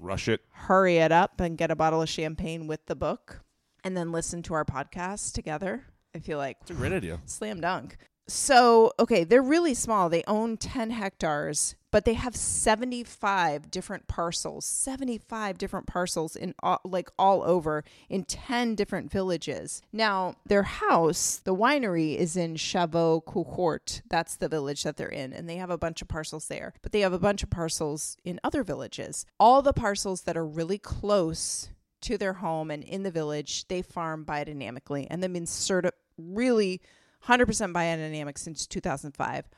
Rush 0.00 0.28
it. 0.28 0.40
hurry 0.52 0.96
it 0.96 1.12
up 1.12 1.40
and 1.40 1.58
get 1.58 1.70
a 1.70 1.76
bottle 1.76 2.02
of 2.02 2.08
champagne 2.08 2.66
with 2.66 2.86
the 2.86 2.96
book. 2.96 3.42
and 3.84 3.96
then 3.96 4.12
listen 4.12 4.42
to 4.42 4.54
our 4.54 4.64
podcast 4.64 5.32
together. 5.32 5.84
I 6.14 6.18
feel 6.18 6.36
like 6.38 6.56
It's 6.62 6.70
a 6.70 6.74
great 6.74 6.92
idea. 6.92 7.20
slam 7.26 7.60
dunk. 7.60 7.96
So, 8.30 8.92
okay, 9.00 9.24
they're 9.24 9.42
really 9.42 9.74
small. 9.74 10.08
They 10.08 10.22
own 10.28 10.56
10 10.56 10.90
hectares, 10.90 11.74
but 11.90 12.04
they 12.04 12.14
have 12.14 12.36
75 12.36 13.72
different 13.72 14.06
parcels, 14.06 14.64
75 14.64 15.58
different 15.58 15.88
parcels 15.88 16.36
in 16.36 16.54
all, 16.62 16.80
like 16.84 17.10
all 17.18 17.42
over 17.42 17.82
in 18.08 18.22
10 18.22 18.76
different 18.76 19.10
villages. 19.10 19.82
Now, 19.92 20.36
their 20.46 20.62
house, 20.62 21.40
the 21.42 21.56
winery 21.56 22.16
is 22.16 22.36
in 22.36 22.54
Chavot-Courcourt 22.54 24.02
That's 24.08 24.36
the 24.36 24.48
village 24.48 24.84
that 24.84 24.96
they're 24.96 25.08
in, 25.08 25.32
and 25.32 25.48
they 25.48 25.56
have 25.56 25.70
a 25.70 25.78
bunch 25.78 26.00
of 26.00 26.06
parcels 26.06 26.46
there. 26.46 26.72
But 26.82 26.92
they 26.92 27.00
have 27.00 27.12
a 27.12 27.18
bunch 27.18 27.42
of 27.42 27.50
parcels 27.50 28.16
in 28.24 28.38
other 28.44 28.62
villages. 28.62 29.26
All 29.40 29.60
the 29.60 29.72
parcels 29.72 30.22
that 30.22 30.36
are 30.36 30.46
really 30.46 30.78
close 30.78 31.70
to 32.02 32.16
their 32.16 32.34
home 32.34 32.70
and 32.70 32.84
in 32.84 33.02
the 33.02 33.10
village, 33.10 33.66
they 33.66 33.82
farm 33.82 34.24
biodynamically, 34.24 35.08
and 35.10 35.20
they've 35.20 35.32
been 35.32 35.46
certi- 35.46 35.90
really 36.16 36.80
100% 37.26 37.72
biodynamic 37.72 38.38
since 38.38 38.66
2005. 38.66 39.48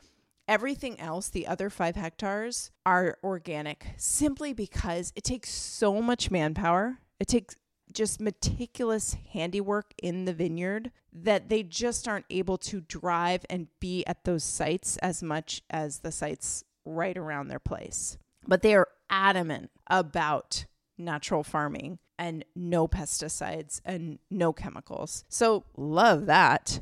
Everything 0.47 0.99
else, 0.99 1.29
the 1.29 1.47
other 1.47 1.69
five 1.69 1.95
hectares, 1.95 2.71
are 2.85 3.17
organic 3.23 3.87
simply 3.97 4.53
because 4.53 5.13
it 5.15 5.23
takes 5.23 5.49
so 5.49 6.01
much 6.01 6.29
manpower. 6.29 6.99
It 7.19 7.27
takes 7.27 7.55
just 7.93 8.19
meticulous 8.19 9.15
handiwork 9.31 9.93
in 10.01 10.25
the 10.25 10.33
vineyard 10.33 10.91
that 11.13 11.49
they 11.49 11.63
just 11.63 12.07
aren't 12.07 12.25
able 12.29 12.57
to 12.57 12.81
drive 12.81 13.45
and 13.49 13.67
be 13.79 14.03
at 14.05 14.23
those 14.25 14.43
sites 14.43 14.97
as 14.97 15.23
much 15.23 15.61
as 15.69 15.99
the 15.99 16.11
sites 16.11 16.63
right 16.85 17.17
around 17.17 17.47
their 17.47 17.59
place. 17.59 18.17
But 18.45 18.61
they 18.61 18.75
are 18.75 18.89
adamant 19.09 19.69
about 19.87 20.65
natural 20.97 21.43
farming 21.43 21.99
and 22.17 22.43
no 22.55 22.87
pesticides 22.87 23.79
and 23.85 24.19
no 24.29 24.53
chemicals. 24.53 25.23
So, 25.29 25.63
love 25.77 26.25
that. 26.25 26.81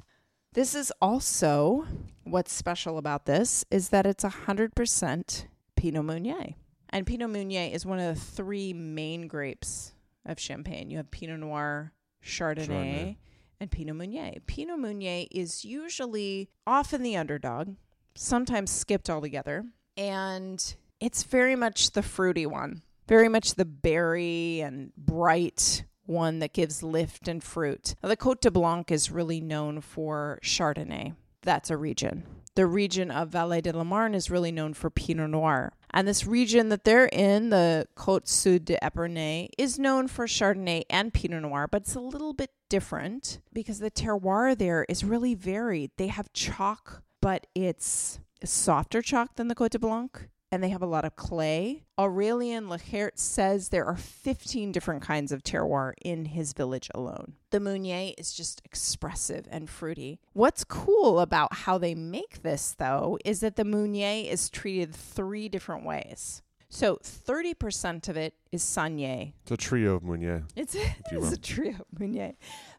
This 0.53 0.75
is 0.75 0.91
also 1.01 1.85
what's 2.25 2.51
special 2.51 2.97
about 2.97 3.25
this 3.25 3.63
is 3.71 3.87
that 3.89 4.05
it's 4.05 4.25
100% 4.25 5.45
Pinot 5.77 6.03
Meunier. 6.05 6.55
And 6.89 7.07
Pinot 7.07 7.29
Meunier 7.29 7.69
is 7.71 7.85
one 7.85 7.99
of 7.99 8.15
the 8.15 8.19
three 8.21 8.73
main 8.73 9.27
grapes 9.27 9.93
of 10.25 10.39
Champagne. 10.41 10.91
You 10.91 10.97
have 10.97 11.09
Pinot 11.09 11.39
Noir, 11.39 11.93
Chardonnay, 12.21 12.67
Chardonnay. 12.67 13.15
and 13.61 13.71
Pinot 13.71 13.95
Meunier. 13.95 14.33
Pinot 14.45 14.77
Meunier 14.77 15.25
is 15.31 15.63
usually 15.63 16.49
often 16.67 17.01
the 17.01 17.15
underdog, 17.15 17.75
sometimes 18.15 18.71
skipped 18.71 19.09
altogether, 19.09 19.63
and 19.95 20.75
it's 20.99 21.23
very 21.23 21.55
much 21.55 21.91
the 21.91 22.03
fruity 22.03 22.45
one, 22.45 22.81
very 23.07 23.29
much 23.29 23.55
the 23.55 23.63
berry 23.63 24.59
and 24.59 24.93
bright 24.97 25.85
one 26.11 26.39
that 26.39 26.53
gives 26.53 26.83
lift 26.83 27.27
and 27.27 27.43
fruit. 27.43 27.95
Now, 28.03 28.09
the 28.09 28.17
Cote 28.17 28.41
de 28.41 28.51
Blanc 28.51 28.91
is 28.91 29.09
really 29.09 29.41
known 29.41 29.81
for 29.81 30.39
Chardonnay. 30.43 31.15
That's 31.41 31.71
a 31.71 31.77
region. 31.77 32.23
The 32.55 32.65
region 32.65 33.09
of 33.09 33.29
Vallée 33.29 33.61
de 33.61 33.71
la 33.71 33.85
Marne 33.85 34.13
is 34.13 34.29
really 34.29 34.51
known 34.51 34.73
for 34.73 34.89
Pinot 34.89 35.29
Noir. 35.29 35.71
And 35.91 36.07
this 36.07 36.27
region 36.27 36.69
that 36.69 36.83
they're 36.83 37.07
in, 37.07 37.49
the 37.49 37.87
Côte 37.95 38.27
Sud 38.27 38.65
de 38.65 38.77
Epernay, 38.83 39.49
is 39.57 39.79
known 39.79 40.07
for 40.07 40.27
Chardonnay 40.27 40.83
and 40.89 41.13
Pinot 41.13 41.43
Noir, 41.43 41.67
but 41.69 41.83
it's 41.83 41.95
a 41.95 42.01
little 42.01 42.33
bit 42.33 42.51
different 42.69 43.39
because 43.53 43.79
the 43.79 43.89
terroir 43.89 44.57
there 44.57 44.85
is 44.89 45.03
really 45.03 45.33
varied. 45.33 45.91
They 45.97 46.07
have 46.07 46.33
chalk, 46.33 47.01
but 47.21 47.47
it's 47.55 48.19
softer 48.43 49.01
chalk 49.01 49.35
than 49.37 49.47
the 49.47 49.55
Côte 49.55 49.69
de 49.69 49.79
Blanc 49.79 50.27
and 50.51 50.61
they 50.61 50.69
have 50.69 50.81
a 50.81 50.87
lot 50.87 51.05
of 51.05 51.15
clay. 51.15 51.83
Aurélien 51.97 52.67
Laherte 52.67 53.17
says 53.17 53.69
there 53.69 53.85
are 53.85 53.95
15 53.95 54.71
different 54.71 55.01
kinds 55.01 55.31
of 55.31 55.43
terroir 55.43 55.93
in 56.03 56.25
his 56.25 56.53
village 56.53 56.89
alone. 56.93 57.33
The 57.51 57.59
Meunier 57.59 58.13
is 58.17 58.33
just 58.33 58.61
expressive 58.65 59.47
and 59.49 59.69
fruity. 59.69 60.19
What's 60.33 60.63
cool 60.63 61.19
about 61.19 61.53
how 61.53 61.77
they 61.77 61.95
make 61.95 62.41
this, 62.43 62.75
though, 62.77 63.17
is 63.23 63.39
that 63.39 63.55
the 63.55 63.63
Meunier 63.63 64.29
is 64.29 64.49
treated 64.49 64.93
three 64.93 65.47
different 65.47 65.85
ways. 65.85 66.41
So 66.73 66.97
30% 67.03 68.07
of 68.07 68.15
it 68.15 68.33
is 68.51 68.63
Saignée. 68.63 69.33
It's 69.43 69.51
a 69.51 69.57
trio 69.57 69.95
of 69.95 70.03
Meunier. 70.03 70.43
It's, 70.55 70.75
it's 70.75 71.31
a 71.31 71.37
trio 71.37 71.71
of 71.71 71.99
Meunier. 71.99 72.33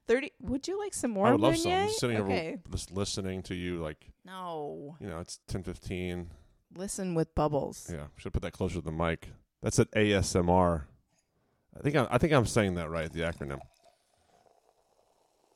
30 0.09 0.33
Would 0.41 0.67
you 0.67 0.79
like 0.79 0.95
some 0.95 1.11
more 1.11 1.27
I 1.29 1.33
would 1.33 1.41
love 1.41 1.53
Meunier? 1.55 1.63
some. 1.81 1.87
Just 1.89 2.01
sitting 2.01 2.17
okay. 2.19 2.49
over 2.49 2.61
just 2.71 2.91
listening 2.91 3.43
to 3.45 3.55
you, 3.55 3.83
like 3.83 4.09
No. 4.25 4.97
you 5.01 5.09
know, 5.09 5.21
it's 5.21 5.41
ten 5.47 5.63
fifteen. 5.63 6.31
Listen 6.75 7.15
with 7.15 7.35
bubbles. 7.35 7.91
Yeah, 7.93 8.07
should 8.17 8.33
put 8.33 8.43
that 8.43 8.53
closer 8.53 8.77
to 8.77 8.81
the 8.81 8.93
mic. 8.93 9.29
That's 9.63 9.79
at 9.79 9.91
ASMR. 9.93 10.85
I 11.77 11.81
think 11.81 11.97
I, 11.97 12.07
I 12.11 12.19
think 12.19 12.33
I'm 12.33 12.47
saying 12.47 12.75
that 12.75 12.91
right. 12.91 13.13
The 13.13 13.21
acronym. 13.21 13.61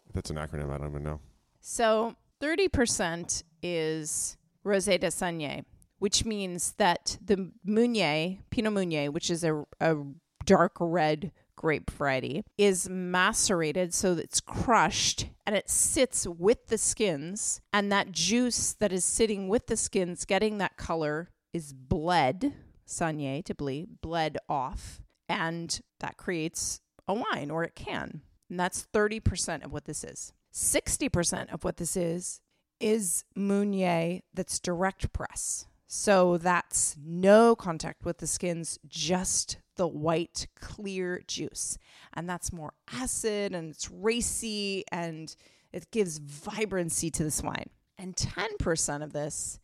If 0.08 0.14
that's 0.14 0.30
an 0.30 0.36
acronym, 0.36 0.72
I 0.72 0.78
don't 0.78 0.90
even 0.90 1.02
know. 1.02 1.20
So 1.60 2.14
30% 2.40 3.42
is 3.62 4.36
Rosé 4.64 5.00
de 5.00 5.08
Saignée, 5.08 5.64
which 5.98 6.24
means 6.24 6.72
that 6.72 7.18
the 7.24 7.50
Meunier, 7.64 8.38
Pinot 8.50 8.72
Meunier, 8.72 9.10
which 9.10 9.30
is 9.30 9.42
a, 9.42 9.64
a 9.80 9.96
dark 10.44 10.76
red 10.78 11.32
grape 11.56 11.90
variety, 11.90 12.44
is 12.56 12.88
macerated 12.88 13.92
so 13.92 14.14
that 14.14 14.24
it's 14.24 14.40
crushed 14.40 15.26
and 15.46 15.56
it 15.56 15.70
sits 15.70 16.26
with 16.26 16.66
the 16.68 16.78
skins. 16.78 17.60
And 17.72 17.90
that 17.90 18.12
juice 18.12 18.72
that 18.74 18.92
is 18.92 19.04
sitting 19.04 19.48
with 19.48 19.66
the 19.66 19.76
skins, 19.76 20.24
getting 20.24 20.58
that 20.58 20.76
color, 20.76 21.30
is 21.52 21.72
bled, 21.72 22.52
Saignée 22.86 23.44
to 23.44 23.54
bleed, 23.54 24.00
bled 24.00 24.38
off. 24.48 25.00
And 25.28 25.80
that 26.00 26.16
creates 26.16 26.80
a 27.08 27.14
wine, 27.14 27.50
or 27.50 27.64
it 27.64 27.74
can. 27.74 28.20
And 28.48 28.60
that's 28.60 28.86
30% 28.94 29.64
of 29.64 29.72
what 29.72 29.86
this 29.86 30.04
is. 30.04 30.32
60% 30.52 31.52
of 31.52 31.64
what 31.64 31.76
this 31.78 31.96
is 31.96 32.40
is 32.80 33.24
Meunier 33.34 34.20
that's 34.32 34.60
direct 34.60 35.12
press. 35.12 35.66
So 35.86 36.36
that's 36.38 36.96
no 37.02 37.54
contact 37.54 38.04
with 38.04 38.18
the 38.18 38.26
skins, 38.26 38.78
just 38.86 39.58
the 39.76 39.86
white, 39.86 40.46
clear 40.60 41.22
juice. 41.26 41.78
And 42.14 42.28
that's 42.28 42.52
more 42.52 42.72
acid 42.92 43.54
and 43.54 43.70
it's 43.70 43.90
racy 43.90 44.84
and 44.90 45.34
it 45.72 45.90
gives 45.90 46.18
vibrancy 46.18 47.10
to 47.10 47.24
this 47.24 47.42
wine. 47.42 47.70
And 47.98 48.14
10% 48.14 49.02
of 49.02 49.12
this 49.12 49.58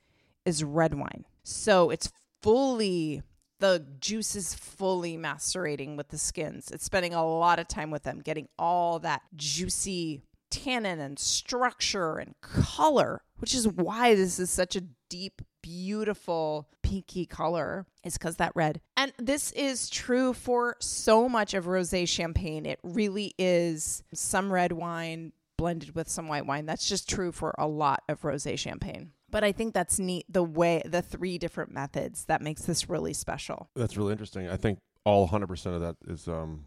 is 0.44 0.64
red 0.64 0.94
wine. 0.94 1.25
So 1.42 1.90
it's 1.90 2.11
fully 2.42 3.22
the 3.62 3.87
juice 4.01 4.35
is 4.35 4.55
fully 4.55 5.16
macerating 5.16 5.96
with 5.96 6.09
the 6.09 6.18
skins. 6.18 6.72
It's 6.72 6.85
spending 6.85 7.14
a 7.14 7.25
lot 7.25 7.61
of 7.61 7.68
time 7.68 7.92
with 7.92 8.03
them, 8.03 8.20
getting 8.20 8.48
all 8.59 8.98
that 8.98 9.22
juicy 9.37 10.20
tannin 10.51 10.98
and 10.98 11.16
structure 11.16 12.18
and 12.18 12.35
color, 12.40 13.22
which 13.38 13.55
is 13.55 13.68
why 13.68 14.16
this 14.16 14.40
is 14.40 14.51
such 14.51 14.75
a 14.75 14.83
deep, 15.09 15.42
beautiful, 15.62 16.68
pinky 16.92 17.24
color, 17.24 17.87
is 18.05 18.18
because 18.18 18.37
that 18.37 18.52
red. 18.55 18.81
And 18.98 19.12
this 19.18 19.50
is 19.52 19.88
true 19.88 20.35
for 20.35 20.76
so 20.78 21.26
much 21.26 21.55
of 21.55 21.66
rose 21.66 21.94
champagne. 22.07 22.66
It 22.66 22.78
really 22.83 23.35
is 23.38 24.02
some 24.12 24.52
red 24.52 24.72
wine 24.72 25.33
blended 25.57 25.94
with 25.94 26.11
some 26.11 26.28
white 26.28 26.44
wine. 26.44 26.66
That's 26.66 26.87
just 26.87 27.09
true 27.09 27.33
for 27.33 27.55
a 27.59 27.66
lot 27.66 28.02
of 28.11 28.22
rose 28.24 28.46
champagne. 28.57 29.12
But 29.31 29.42
I 29.42 29.52
think 29.52 29.72
that's 29.72 29.98
neat 29.98 30.26
the 30.28 30.42
way 30.42 30.83
the 30.85 31.00
three 31.00 31.38
different 31.38 31.72
methods 31.72 32.26
that 32.26 32.42
makes 32.42 32.62
this 32.62 32.90
really 32.90 33.14
special. 33.14 33.70
That's 33.74 33.96
really 33.96 34.12
interesting. 34.12 34.48
I 34.50 34.59
think 34.59 34.78
all 35.05 35.22
100 35.22 35.46
percent 35.46 35.74
of 35.76 35.81
that 35.81 35.96
is 36.07 36.28
um 36.28 36.66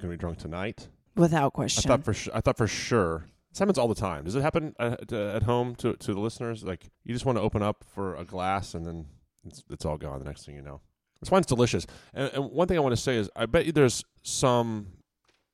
going 0.00 0.12
to 0.12 0.16
be 0.16 0.16
drunk 0.16 0.38
tonight. 0.38 0.88
Without 1.16 1.54
question. 1.54 1.90
I 1.90 1.96
thought 1.96 2.04
for 2.04 2.14
su- 2.14 2.30
I 2.32 2.40
thought 2.40 2.56
for 2.56 2.68
sure. 2.68 3.26
This 3.50 3.58
happens 3.58 3.78
all 3.78 3.88
the 3.88 3.94
time. 3.94 4.24
Does 4.24 4.36
it 4.36 4.42
happen 4.42 4.74
at, 4.78 5.12
at 5.12 5.42
home 5.42 5.74
to 5.76 5.94
to 5.94 6.14
the 6.14 6.20
listeners? 6.20 6.62
Like 6.62 6.84
you 7.02 7.12
just 7.12 7.26
want 7.26 7.38
to 7.38 7.42
open 7.42 7.62
up 7.62 7.82
for 7.92 8.14
a 8.14 8.24
glass 8.24 8.74
and 8.74 8.86
then 8.86 9.06
it's, 9.46 9.62
it's 9.70 9.84
all 9.84 9.96
gone. 9.96 10.18
The 10.18 10.24
next 10.24 10.44
thing 10.44 10.54
you 10.54 10.62
know, 10.62 10.80
this 11.20 11.30
wine's 11.30 11.46
delicious. 11.46 11.86
And, 12.14 12.30
and 12.32 12.50
one 12.50 12.68
thing 12.68 12.76
I 12.76 12.80
want 12.80 12.94
to 12.94 13.00
say 13.00 13.16
is, 13.16 13.30
I 13.36 13.46
bet 13.46 13.66
you 13.66 13.72
there's 13.72 14.04
some 14.22 14.88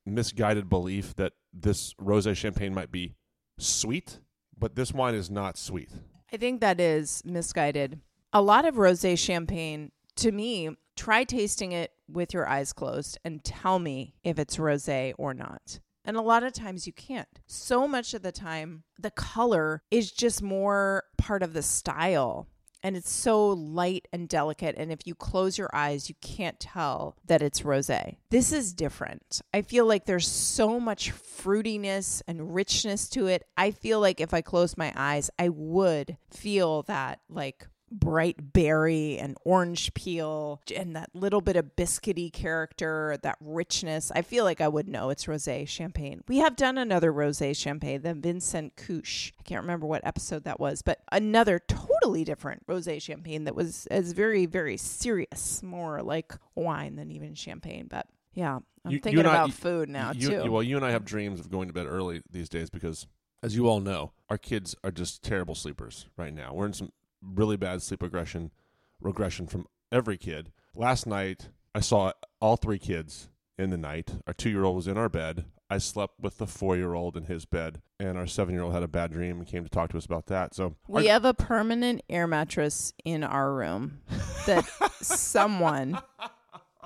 misguided 0.05 0.69
belief 0.69 1.15
that 1.15 1.33
this 1.53 1.93
rosé 1.95 2.35
champagne 2.35 2.73
might 2.73 2.91
be 2.91 3.15
sweet, 3.57 4.19
but 4.57 4.75
this 4.75 4.93
wine 4.93 5.15
is 5.15 5.29
not 5.29 5.57
sweet. 5.57 5.89
I 6.31 6.37
think 6.37 6.61
that 6.61 6.79
is 6.79 7.21
misguided. 7.25 7.99
A 8.33 8.41
lot 8.41 8.65
of 8.65 8.75
rosé 8.75 9.17
champagne, 9.17 9.91
to 10.17 10.31
me, 10.31 10.69
try 10.95 11.23
tasting 11.23 11.71
it 11.71 11.91
with 12.07 12.33
your 12.33 12.47
eyes 12.47 12.73
closed 12.73 13.17
and 13.23 13.43
tell 13.43 13.79
me 13.79 14.15
if 14.23 14.39
it's 14.39 14.57
rosé 14.57 15.13
or 15.17 15.33
not. 15.33 15.79
And 16.05 16.17
a 16.17 16.21
lot 16.21 16.43
of 16.43 16.51
times 16.51 16.85
you 16.85 16.93
can't. 16.93 17.39
So 17.47 17.87
much 17.87 18.13
of 18.13 18.23
the 18.23 18.31
time, 18.31 18.83
the 18.99 19.11
color 19.11 19.83
is 19.89 20.11
just 20.11 20.41
more 20.41 21.05
part 21.17 21.41
of 21.43 21.53
the 21.53 21.61
style. 21.61 22.47
And 22.83 22.97
it's 22.97 23.09
so 23.09 23.47
light 23.47 24.07
and 24.11 24.27
delicate. 24.27 24.75
And 24.77 24.91
if 24.91 25.07
you 25.07 25.15
close 25.15 25.57
your 25.57 25.69
eyes, 25.73 26.09
you 26.09 26.15
can't 26.21 26.59
tell 26.59 27.15
that 27.25 27.41
it's 27.41 27.61
rosé. 27.61 28.17
This 28.29 28.51
is 28.51 28.73
different. 28.73 29.41
I 29.53 29.61
feel 29.61 29.85
like 29.85 30.05
there's 30.05 30.27
so 30.27 30.79
much 30.79 31.13
fruitiness 31.13 32.21
and 32.27 32.53
richness 32.53 33.07
to 33.09 33.27
it. 33.27 33.45
I 33.55 33.71
feel 33.71 34.01
like 34.01 34.19
if 34.19 34.33
I 34.33 34.41
closed 34.41 34.77
my 34.77 34.91
eyes, 34.95 35.29
I 35.39 35.49
would 35.49 36.17
feel 36.29 36.83
that 36.83 37.21
like 37.29 37.67
bright 37.99 38.53
berry 38.53 39.17
and 39.17 39.37
orange 39.45 39.93
peel 39.93 40.61
and 40.75 40.95
that 40.95 41.09
little 41.13 41.41
bit 41.41 41.55
of 41.55 41.75
biscuity 41.75 42.31
character, 42.31 43.17
that 43.23 43.37
richness. 43.39 44.11
I 44.15 44.21
feel 44.21 44.43
like 44.43 44.61
I 44.61 44.67
would 44.67 44.87
know 44.87 45.09
it's 45.09 45.25
rosé 45.25 45.67
champagne. 45.67 46.23
We 46.27 46.37
have 46.39 46.55
done 46.55 46.77
another 46.77 47.13
rosé 47.13 47.55
champagne, 47.55 48.01
the 48.01 48.13
Vincent 48.13 48.75
Couche. 48.75 49.31
I 49.39 49.43
can't 49.43 49.61
remember 49.61 49.85
what 49.85 50.05
episode 50.05 50.43
that 50.45 50.59
was, 50.59 50.81
but 50.81 51.01
another 51.11 51.59
totally 51.59 52.23
different 52.23 52.65
rosé 52.67 53.01
champagne 53.01 53.43
that 53.45 53.55
was 53.55 53.85
as 53.87 54.11
very 54.13 54.45
very 54.45 54.77
serious, 54.77 55.61
more 55.63 56.01
like 56.01 56.33
wine 56.55 56.95
than 56.95 57.11
even 57.11 57.35
champagne, 57.35 57.87
but 57.89 58.07
yeah, 58.33 58.55
I'm 58.55 58.63
You- 58.85 58.91
you 58.95 58.99
thinking 58.99 59.19
and 59.19 59.27
about 59.27 59.47
you- 59.47 59.53
food 59.53 59.89
now 59.89 60.11
you, 60.11 60.29
too. 60.29 60.43
you- 60.45 60.51
well, 60.51 60.63
you 60.63 60.75
and 60.75 60.85
I 60.85 60.91
have 60.91 61.05
dreams 61.05 61.39
of 61.39 61.49
going 61.51 61.67
to 61.67 61.73
bed 61.73 61.85
early 61.87 62.21
these 62.31 62.49
days 62.49 62.69
because, 62.69 63.05
as 63.43 63.55
you 63.55 63.67
all 63.67 63.79
know, 63.79 64.11
our 64.29 64.37
kids 64.39 64.75
are 64.83 64.91
just 64.91 65.21
terrible 65.21 65.53
sleepers 65.55 66.07
right 66.17 66.33
now. 66.33 66.53
We're 66.53 66.65
in 66.65 66.73
some 66.73 66.91
really 67.23 67.57
bad 67.57 67.81
sleep 67.81 68.01
regression, 68.03 68.51
regression 68.99 69.47
from 69.47 69.67
every 69.91 70.17
kid. 70.17 70.51
Last 70.75 71.05
night, 71.07 71.49
I 71.75 71.79
saw 71.79 72.11
all 72.41 72.55
three 72.57 72.79
kids 72.79 73.29
in 73.57 73.69
the 73.69 73.77
night. 73.77 74.15
Our 74.27 74.33
two-year-old 74.33 74.75
was 74.75 74.87
in 74.87 74.97
our 74.97 75.09
bed. 75.09 75.45
I 75.69 75.77
slept 75.79 76.19
with 76.19 76.37
the 76.37 76.45
four-year-old 76.47 77.17
in 77.17 77.23
his 77.23 77.45
bed, 77.45 77.81
and 77.99 78.17
our 78.17 78.27
seven-year-old 78.27 78.73
had 78.73 78.83
a 78.83 78.87
bad 78.87 79.11
dream 79.11 79.37
and 79.39 79.47
came 79.47 79.63
to 79.63 79.69
talk 79.69 79.89
to 79.91 79.97
us 79.97 80.05
about 80.05 80.27
that. 80.27 80.53
So 80.53 80.75
we 80.87 81.07
our- 81.07 81.13
have 81.13 81.25
a 81.25 81.33
permanent 81.33 82.01
air 82.09 82.27
mattress 82.27 82.93
in 83.05 83.23
our 83.23 83.51
room 83.53 84.01
that 84.45 84.65
someone 85.01 85.99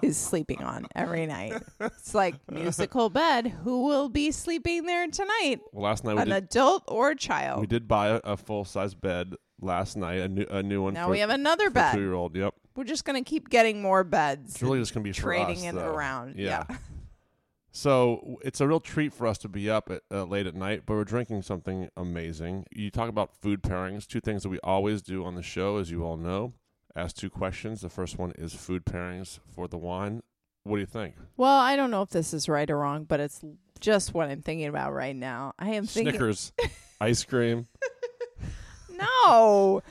is 0.02 0.16
sleeping 0.16 0.62
on 0.64 0.86
every 0.96 1.26
night. 1.26 1.54
It's 1.82 2.14
like 2.14 2.36
musical 2.52 3.10
bed. 3.10 3.48
Who 3.64 3.84
will 3.86 4.10
be 4.10 4.32
sleeping 4.32 4.86
there 4.86 5.08
tonight? 5.08 5.60
well, 5.74 5.84
last 5.86 6.04
night 6.06 6.18
An 6.20 6.28
did, 6.28 6.36
adult 6.38 6.84
or 6.88 7.14
child? 7.16 7.60
we 7.62 7.68
did 7.68 7.88
buy 7.88 8.10
a, 8.10 8.22
a 8.24 8.38
full-size 8.38 8.94
bed 8.94 9.34
last 9.62 9.98
night, 9.98 10.20
a 10.22 10.28
new 10.28 10.46
a 10.50 10.62
new 10.64 10.82
one 10.84 10.94
now 10.94 11.06
for, 11.06 11.12
we 11.12 11.20
have 11.20 11.30
another 11.30 11.70
bed. 11.70 11.94
two-year-old. 11.94 12.36
Yep, 12.36 12.54
We're 12.76 12.84
just 12.84 13.06
gonna 13.06 13.24
keep 13.24 13.50
getting 13.50 13.82
more 13.82 14.04
beds. 14.04 14.56
it's 14.56 14.64
really 14.64 14.80
just 14.80 14.94
gonna 14.94 15.04
be 15.04 15.12
trading 15.14 15.60
us, 15.68 15.74
it 15.74 15.76
though. 15.76 15.94
around. 15.94 16.36
Yeah. 16.38 16.66
Yeah. 16.70 16.78
So 17.72 18.40
it's 18.44 18.60
a 18.60 18.68
real 18.68 18.80
treat 18.80 19.14
for 19.14 19.28
us 19.28 19.38
to 19.40 19.48
be 19.48 19.70
up 19.70 19.92
at, 19.92 20.02
uh, 20.12 20.24
late 20.24 20.48
at 20.48 20.56
night, 20.56 20.84
but 20.88 20.96
we're 20.96 21.04
drinking 21.04 21.44
something 21.44 21.90
amazing. 21.96 22.66
You 22.72 22.90
talk 22.90 23.08
about 23.08 23.36
food 23.40 23.62
pairings, 23.62 24.08
two 24.08 24.20
things 24.20 24.42
that 24.42 24.50
we 24.50 24.60
always 24.64 25.04
do 25.04 25.24
on 25.24 25.36
the 25.36 25.44
show, 25.44 25.78
as 25.78 25.92
you 25.92 26.04
all 26.04 26.18
know. 26.18 26.54
Ask 26.96 27.16
two 27.18 27.30
questions. 27.30 27.82
The 27.82 27.90
first 27.90 28.18
one 28.18 28.32
is 28.32 28.56
food 28.56 28.84
pairings 28.84 29.40
for 29.54 29.68
the 29.68 29.78
wine. 29.78 30.24
What 30.64 30.78
do 30.78 30.80
you 30.80 30.88
think? 30.88 31.16
Well, 31.36 31.56
I 31.56 31.76
don't 31.76 31.92
know 31.92 32.02
if 32.02 32.10
this 32.10 32.34
is 32.34 32.50
right 32.50 32.68
or 32.68 32.78
wrong, 32.80 33.04
but 33.04 33.20
it's 33.20 33.42
just 33.80 34.12
what 34.14 34.28
I'm 34.28 34.42
thinking 34.42 34.68
about 34.68 34.92
right 34.94 35.16
now. 35.16 35.54
I 35.60 35.70
am 35.76 35.86
thinking 35.86 36.14
Snickers, 36.14 36.52
ice 37.00 37.24
cream. 37.24 37.68
No. 38.98 39.82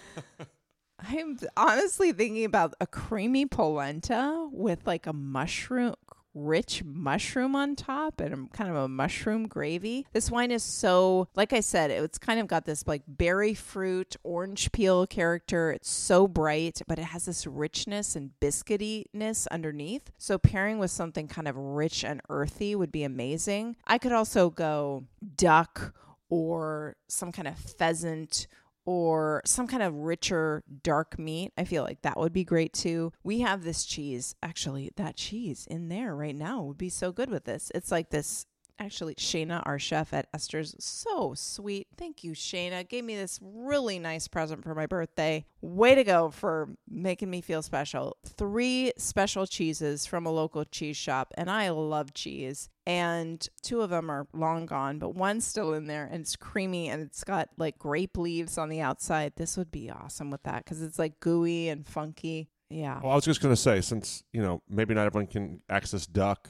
I'm 0.99 1.39
honestly 1.57 2.13
thinking 2.13 2.45
about 2.45 2.75
a 2.81 2.87
creamy 2.87 3.47
polenta 3.47 4.49
with 4.51 4.87
like 4.87 5.07
a 5.07 5.13
mushroom 5.13 5.95
rich 6.37 6.85
mushroom 6.85 7.57
on 7.57 7.75
top 7.75 8.21
and 8.21 8.53
kind 8.53 8.69
of 8.69 8.77
a 8.77 8.89
mushroom 8.89 9.49
gravy. 9.49 10.07
This 10.13 10.31
wine 10.31 10.51
is 10.51 10.63
so 10.63 11.29
like 11.35 11.53
I 11.53 11.61
said, 11.61 11.91
it's 11.91 12.19
kind 12.19 12.39
of 12.39 12.47
got 12.47 12.67
this 12.67 12.87
like 12.87 13.03
berry 13.09 13.55
fruit, 13.55 14.17
orange 14.23 14.71
peel 14.71 15.07
character. 15.07 15.73
It's 15.73 15.91
so 15.91 16.29
bright, 16.29 16.83
but 16.87 16.99
it 16.99 17.05
has 17.05 17.25
this 17.25 17.47
richness 17.47 18.15
and 18.15 18.31
biscuitiness 18.41 19.47
underneath. 19.51 20.11
So 20.19 20.39
pairing 20.39 20.79
with 20.79 20.91
something 20.91 21.27
kind 21.27 21.49
of 21.49 21.57
rich 21.57 22.05
and 22.05 22.21
earthy 22.29 22.75
would 22.75 22.93
be 22.93 23.03
amazing. 23.03 23.77
I 23.87 23.99
could 23.99 24.13
also 24.13 24.51
go 24.51 25.05
duck 25.37 25.95
or 26.29 26.97
some 27.09 27.33
kind 27.33 27.49
of 27.49 27.57
pheasant 27.57 28.47
or 28.87 29.43
some 29.45 29.67
kind 29.67 29.83
of 29.83 29.95
richer 29.95 30.63
dark 30.83 31.19
meat. 31.19 31.53
I 31.59 31.65
feel 31.65 31.83
like 31.83 32.03
that 32.03 32.17
would 32.17 32.33
be 32.33 32.45
great 32.45 32.73
too. 32.73 33.13
We 33.23 33.41
have 33.41 33.65
this 33.65 33.85
cheese. 33.85 34.35
Actually, 34.43 34.93
that 34.97 35.17
cheese 35.17 35.67
in 35.69 35.89
there 35.89 36.15
right 36.15 36.37
now 36.37 36.63
would 36.63 36.79
be 36.79 36.89
so 36.89 37.13
good 37.13 37.29
with 37.29 37.45
this. 37.45 37.71
It's 37.75 37.91
like 37.91 38.11
this 38.11 38.47
actually 38.79 39.15
Shayna, 39.15 39.63
our 39.67 39.79
chef 39.79 40.13
at 40.13 40.31
Esters, 40.33 40.75
so 40.81 41.35
sweet. 41.35 41.89
Thank 41.97 42.25
you, 42.25 42.33
Shayna. 42.33 42.89
Gave 42.89 43.05
me 43.05 43.17
this 43.17 43.39
really 43.43 43.99
nice 43.99 44.29
present 44.29 44.63
for 44.65 44.75
my 44.75 44.87
birthday. 44.87 45.45
Way 45.61 45.95
to 45.95 46.05
go 46.05 46.31
for 46.31 46.71
making 46.89 47.31
me 47.31 47.41
feel 47.41 47.63
special. 47.63 48.17
Three 48.25 48.93
special 48.97 49.47
cheeses 49.47 50.07
from 50.07 50.27
a 50.27 50.31
local 50.31 50.65
cheese 50.65 50.97
shop, 50.97 51.33
and 51.37 51.51
I 51.51 51.71
love 51.71 52.15
cheese. 52.15 52.69
And 52.87 53.47
two 53.63 53.81
of 53.81 53.91
them 53.91 54.11
are 54.11 54.29
long 54.33 54.67
gone, 54.67 55.01
but 55.01 55.17
one's 55.17 55.45
still 55.45 55.75
in 55.75 55.89
there 55.89 56.09
and 56.11 56.21
it's 56.21 56.37
creamy 56.37 56.89
and 56.89 57.03
it's 57.03 57.25
got 57.25 57.49
like 57.57 57.79
grape 57.79 58.17
leaves 58.17 58.59
on 58.59 58.69
the 58.69 58.81
outside. 58.81 59.33
This 59.37 59.57
would 59.57 59.73
be 59.73 59.91
awesome 59.91 60.31
with 60.31 60.45
that 60.45 60.65
because 60.65 60.83
it's 60.83 60.99
like 60.99 61.19
gooey 61.19 61.69
and 61.69 61.85
funky. 61.85 62.49
Yeah. 62.71 63.01
Well, 63.03 63.13
I 63.13 63.15
was 63.17 63.25
just 63.25 63.41
going 63.41 63.55
to 63.55 63.61
say, 63.61 63.81
since, 63.81 64.23
you 64.33 64.43
know, 64.43 64.63
maybe 64.69 64.95
not 64.95 65.07
everyone 65.07 65.27
can 65.27 65.61
access 65.69 66.07
duck, 66.07 66.49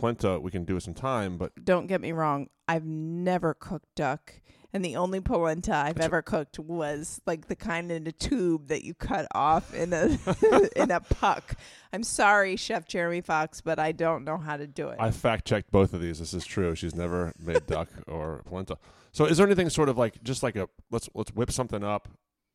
polenta, 0.00 0.40
we 0.40 0.50
can 0.50 0.64
do 0.64 0.76
it 0.76 0.82
some 0.82 0.94
time, 0.94 1.36
but 1.36 1.52
don't 1.62 1.86
get 1.86 2.00
me 2.00 2.12
wrong, 2.12 2.48
I've 2.66 2.86
never 2.86 3.54
cooked 3.54 3.94
duck. 3.94 4.34
And 4.72 4.84
the 4.84 4.96
only 4.96 5.20
polenta 5.20 5.74
I've 5.74 5.96
That's 5.96 6.06
ever 6.06 6.22
cooked 6.22 6.58
was 6.60 7.20
like 7.26 7.48
the 7.48 7.56
kind 7.56 7.90
in 7.90 8.06
a 8.06 8.12
tube 8.12 8.68
that 8.68 8.84
you 8.84 8.94
cut 8.94 9.26
off 9.34 9.74
in 9.74 9.92
a 9.92 10.16
in 10.76 10.92
a 10.92 11.00
puck. 11.00 11.56
I'm 11.92 12.04
sorry, 12.04 12.54
Chef 12.56 12.86
Jeremy 12.86 13.20
Fox, 13.20 13.60
but 13.60 13.80
I 13.80 13.90
don't 13.92 14.24
know 14.24 14.38
how 14.38 14.56
to 14.56 14.68
do 14.68 14.88
it. 14.88 14.98
I 15.00 15.10
fact 15.10 15.46
checked 15.46 15.72
both 15.72 15.92
of 15.92 16.00
these. 16.00 16.20
This 16.20 16.32
is 16.32 16.46
true. 16.46 16.76
She's 16.76 16.94
never 16.94 17.32
made 17.38 17.66
duck 17.66 17.88
or 18.06 18.42
polenta. 18.46 18.78
So, 19.10 19.24
is 19.24 19.38
there 19.38 19.46
anything 19.46 19.70
sort 19.70 19.88
of 19.88 19.98
like 19.98 20.22
just 20.22 20.44
like 20.44 20.54
a 20.54 20.68
let's 20.90 21.08
let's 21.14 21.32
whip 21.32 21.50
something 21.50 21.82
up? 21.82 22.08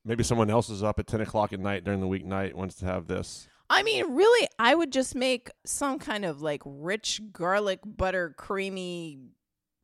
Maybe 0.05 0.23
someone 0.23 0.49
else 0.49 0.69
is 0.69 0.83
up 0.83 0.99
at 0.99 1.07
ten 1.07 1.19
o'clock 1.19 1.51
at 1.51 1.59
night 1.59 1.83
during 1.83 1.99
the 1.99 2.07
weeknight 2.07 2.53
wants 2.53 2.75
to 2.75 2.85
have 2.85 3.07
this. 3.07 3.49
I 3.69 3.83
mean, 3.83 4.13
really, 4.13 4.47
I 4.59 4.75
would 4.75 4.91
just 4.91 5.15
make 5.15 5.49
some 5.65 5.99
kind 5.99 6.25
of 6.25 6.41
like 6.41 6.61
rich 6.65 7.21
garlic 7.31 7.79
butter 7.85 8.33
creamy 8.37 9.19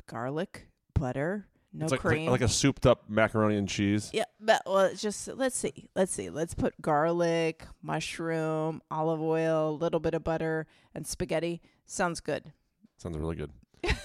garlic 0.07 0.67
butter, 0.93 1.47
no 1.73 1.85
it's 1.85 1.91
like, 1.91 2.01
cream. 2.01 2.29
like 2.29 2.41
a 2.41 2.47
souped 2.47 2.85
up 2.85 3.09
macaroni 3.09 3.57
and 3.57 3.67
cheese. 3.67 4.09
Yeah, 4.13 4.25
but 4.39 4.61
well, 4.65 4.85
it's 4.85 5.01
just 5.01 5.27
let's 5.29 5.57
see, 5.57 5.89
let's 5.95 6.11
see, 6.11 6.29
let's 6.29 6.53
put 6.53 6.79
garlic, 6.81 7.65
mushroom, 7.81 8.81
olive 8.91 9.21
oil, 9.21 9.69
a 9.69 9.77
little 9.77 9.99
bit 9.99 10.13
of 10.13 10.23
butter, 10.23 10.67
and 10.93 11.07
spaghetti. 11.07 11.61
Sounds 11.85 12.19
good. 12.19 12.51
Sounds 12.97 13.17
really 13.17 13.35
good. 13.35 13.51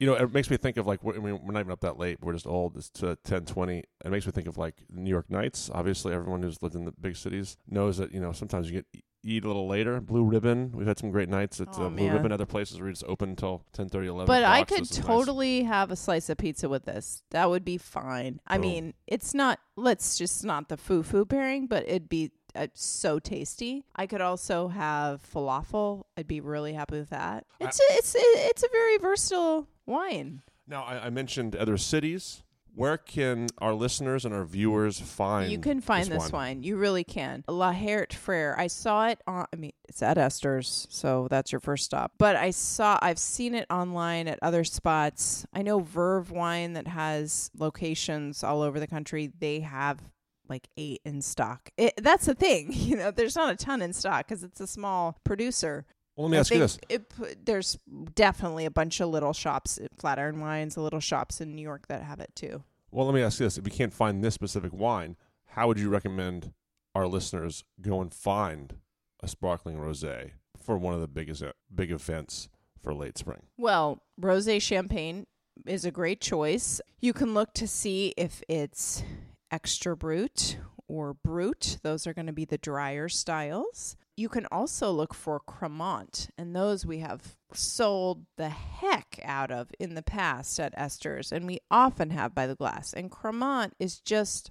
you 0.00 0.06
know, 0.06 0.14
it 0.14 0.32
makes 0.32 0.48
me 0.50 0.56
think 0.56 0.76
of 0.76 0.86
like 0.86 1.00
I 1.04 1.18
mean, 1.18 1.40
we're 1.44 1.52
not 1.52 1.60
even 1.60 1.72
up 1.72 1.80
that 1.80 1.98
late. 1.98 2.18
We're 2.20 2.32
just 2.32 2.46
old. 2.46 2.76
It's 2.76 2.90
to 2.90 3.16
ten 3.24 3.44
twenty. 3.44 3.84
It 4.04 4.10
makes 4.10 4.26
me 4.26 4.32
think 4.32 4.46
of 4.46 4.56
like 4.58 4.74
New 4.90 5.10
York 5.10 5.28
nights. 5.30 5.70
Obviously, 5.72 6.12
everyone 6.14 6.42
who's 6.42 6.62
lived 6.62 6.74
in 6.76 6.84
the 6.84 6.92
big 6.92 7.16
cities 7.16 7.56
knows 7.68 7.96
that 7.98 8.12
you 8.12 8.20
know 8.20 8.32
sometimes 8.32 8.70
you 8.70 8.82
get 8.82 9.02
eat 9.24 9.44
a 9.44 9.48
little 9.48 9.66
later. 9.66 10.00
Blue 10.00 10.22
Ribbon. 10.22 10.70
We've 10.72 10.86
had 10.86 10.98
some 10.98 11.10
great 11.10 11.28
nights 11.28 11.60
at 11.60 11.68
Oh, 11.72 11.86
uh, 11.86 11.88
Blue 11.88 12.06
man. 12.06 12.14
Ribbon. 12.14 12.30
Other 12.32 12.46
places 12.46 12.78
where 12.80 12.88
it's 12.88 13.02
open 13.08 13.30
until 13.30 13.64
10, 13.72 13.88
30, 13.88 14.06
11 14.06 14.26
But 14.26 14.44
I 14.44 14.62
could 14.62 14.82
is 14.82 14.96
nice. 14.96 15.04
totally 15.06 15.64
have 15.64 15.90
a 15.90 15.96
slice 15.96 16.30
of 16.30 16.38
pizza 16.38 16.68
with 16.68 16.84
this. 16.84 17.24
That 17.30 17.50
would 17.50 17.64
be 17.64 17.78
fine. 17.78 18.40
I 18.46 18.54
Boom. 18.58 18.62
mean, 18.62 18.94
it's 19.08 19.34
not. 19.34 19.58
Let's 19.76 20.16
just 20.16 20.44
not 20.44 20.68
the 20.68 20.76
foo 20.76 21.02
foo 21.02 21.24
pairing, 21.24 21.66
but 21.66 21.82
it'd 21.88 22.08
be 22.08 22.30
uh, 22.54 22.68
so 22.74 23.18
tasty. 23.18 23.84
I 23.96 24.06
could 24.06 24.20
also 24.20 24.68
have 24.68 25.20
falafel. 25.34 26.04
I'd 26.16 26.28
be 26.28 26.40
really 26.40 26.72
happy 26.72 26.98
with 26.98 27.10
that. 27.10 27.44
It's 27.60 27.80
a, 27.80 27.82
it's 27.94 28.14
a, 28.14 28.18
it's 28.22 28.62
a 28.62 28.68
very 28.72 28.98
versatile 28.98 29.66
wine. 29.88 30.42
Now, 30.66 30.84
I, 30.84 31.06
I 31.06 31.10
mentioned 31.10 31.56
other 31.56 31.76
cities. 31.76 32.42
Where 32.74 32.96
can 32.96 33.48
our 33.58 33.74
listeners 33.74 34.24
and 34.24 34.32
our 34.32 34.44
viewers 34.44 35.00
find? 35.00 35.50
You 35.50 35.58
can 35.58 35.80
find 35.80 36.06
this, 36.06 36.30
wine. 36.30 36.62
You 36.62 36.76
really 36.76 37.02
can. 37.02 37.42
Laherte 37.48 38.12
Frères. 38.12 38.56
I 38.56 38.68
saw 38.68 39.08
it 39.08 39.20
on. 39.26 39.46
I 39.52 39.56
mean, 39.56 39.72
it's 39.88 40.00
at 40.00 40.16
Esters, 40.16 40.86
so 40.88 41.26
that's 41.28 41.50
your 41.50 41.60
first 41.60 41.86
stop. 41.86 42.12
But 42.18 42.36
I 42.36 42.50
saw. 42.50 42.96
I've 43.02 43.18
seen 43.18 43.56
it 43.56 43.66
online 43.68 44.28
at 44.28 44.38
other 44.42 44.62
spots. 44.62 45.44
I 45.52 45.62
know 45.62 45.80
Verve 45.80 46.30
Wine 46.30 46.74
that 46.74 46.86
has 46.86 47.50
locations 47.58 48.44
all 48.44 48.62
over 48.62 48.78
the 48.78 48.86
country. 48.86 49.32
They 49.36 49.60
have 49.60 49.98
like 50.48 50.68
eight 50.76 51.00
in 51.04 51.20
stock. 51.20 51.70
It, 51.76 51.94
that's 52.00 52.26
the 52.26 52.34
thing. 52.34 52.72
You 52.88 52.96
know, 52.96 53.10
there's 53.10 53.36
not 53.36 53.52
a 53.52 53.56
ton 53.56 53.82
in 53.82 53.92
stock 53.92 54.26
because 54.28 54.42
it's 54.42 54.60
a 54.60 54.66
small 54.66 55.18
producer. 55.24 55.84
Well, 56.18 56.26
let 56.26 56.32
me 56.32 56.38
I 56.38 56.40
ask 56.40 56.52
you 56.52 56.58
this: 56.58 56.80
It, 56.88 57.12
there's 57.46 57.78
definitely 58.16 58.64
a 58.64 58.72
bunch 58.72 58.98
of 58.98 59.08
little 59.08 59.32
shops, 59.32 59.78
uh, 59.78 59.86
Flatiron 60.00 60.40
Wines, 60.40 60.74
the 60.74 60.80
little 60.80 60.98
shops 60.98 61.40
in 61.40 61.54
New 61.54 61.62
York 61.62 61.86
that 61.86 62.02
have 62.02 62.18
it 62.18 62.34
too. 62.34 62.64
Well, 62.90 63.06
let 63.06 63.14
me 63.14 63.22
ask 63.22 63.38
you 63.38 63.46
this: 63.46 63.56
If 63.56 63.64
you 63.64 63.70
can't 63.70 63.94
find 63.94 64.24
this 64.24 64.34
specific 64.34 64.72
wine, 64.72 65.16
how 65.46 65.68
would 65.68 65.78
you 65.78 65.88
recommend 65.88 66.52
our 66.92 67.06
listeners 67.06 67.62
go 67.80 68.00
and 68.00 68.12
find 68.12 68.74
a 69.22 69.28
sparkling 69.28 69.76
rosé 69.76 70.32
for 70.60 70.76
one 70.76 70.92
of 70.92 71.00
the 71.00 71.06
biggest 71.06 71.40
uh, 71.40 71.52
big 71.72 71.92
events 71.92 72.48
for 72.82 72.92
late 72.92 73.16
spring? 73.16 73.42
Well, 73.56 74.02
rosé 74.20 74.60
champagne 74.60 75.24
is 75.66 75.84
a 75.84 75.92
great 75.92 76.20
choice. 76.20 76.80
You 77.00 77.12
can 77.12 77.32
look 77.32 77.54
to 77.54 77.68
see 77.68 78.12
if 78.16 78.42
it's 78.48 79.04
extra 79.52 79.96
brut 79.96 80.56
or 80.88 81.14
brut. 81.14 81.78
Those 81.84 82.08
are 82.08 82.12
going 82.12 82.26
to 82.26 82.32
be 82.32 82.44
the 82.44 82.58
drier 82.58 83.08
styles. 83.08 83.96
You 84.18 84.28
can 84.28 84.46
also 84.50 84.90
look 84.90 85.14
for 85.14 85.38
Cremant, 85.38 86.28
and 86.36 86.54
those 86.54 86.84
we 86.84 86.98
have 86.98 87.36
sold 87.52 88.26
the 88.36 88.48
heck 88.48 89.20
out 89.22 89.52
of 89.52 89.70
in 89.78 89.94
the 89.94 90.02
past 90.02 90.58
at 90.58 90.76
Esters, 90.76 91.30
and 91.30 91.46
we 91.46 91.60
often 91.70 92.10
have 92.10 92.34
by 92.34 92.48
the 92.48 92.56
glass. 92.56 92.92
And 92.92 93.12
Cremant 93.12 93.74
is 93.78 94.00
just 94.00 94.50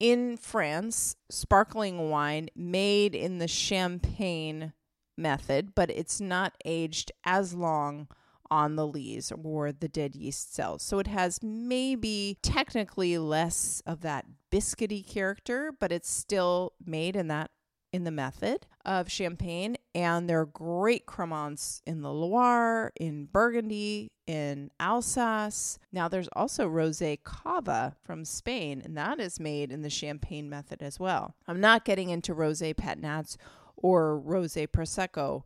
in 0.00 0.38
France, 0.38 1.16
sparkling 1.28 2.08
wine 2.08 2.48
made 2.56 3.14
in 3.14 3.36
the 3.36 3.48
champagne 3.48 4.72
method, 5.18 5.74
but 5.74 5.90
it's 5.90 6.18
not 6.18 6.56
aged 6.64 7.12
as 7.22 7.52
long 7.52 8.08
on 8.50 8.76
the 8.76 8.86
lees 8.86 9.30
or 9.44 9.72
the 9.72 9.88
dead 9.88 10.16
yeast 10.16 10.54
cells. 10.54 10.82
So 10.82 10.98
it 10.98 11.08
has 11.08 11.38
maybe 11.42 12.38
technically 12.42 13.18
less 13.18 13.82
of 13.84 14.00
that 14.00 14.24
biscuity 14.50 15.06
character, 15.06 15.70
but 15.78 15.92
it's 15.92 16.10
still 16.10 16.72
made 16.82 17.14
in 17.14 17.28
that 17.28 17.50
in 17.92 18.04
the 18.04 18.10
method 18.10 18.66
of 18.84 19.10
champagne 19.10 19.76
and 19.94 20.28
there 20.28 20.40
are 20.40 20.46
great 20.46 21.06
cremants 21.06 21.82
in 21.86 22.00
the 22.00 22.12
Loire, 22.12 22.92
in 22.96 23.26
Burgundy, 23.26 24.10
in 24.26 24.70
Alsace. 24.80 25.78
Now 25.92 26.08
there's 26.08 26.28
also 26.34 26.68
Rosé 26.68 27.22
Cava 27.22 27.94
from 28.02 28.24
Spain 28.24 28.80
and 28.84 28.96
that 28.96 29.20
is 29.20 29.38
made 29.38 29.70
in 29.70 29.82
the 29.82 29.90
champagne 29.90 30.48
method 30.48 30.82
as 30.82 30.98
well. 30.98 31.34
I'm 31.46 31.60
not 31.60 31.84
getting 31.84 32.10
into 32.10 32.34
Rosé 32.34 32.76
Pet 32.76 32.98
Nats 32.98 33.36
or 33.76 34.20
Rosé 34.24 34.66
Prosecco 34.66 35.44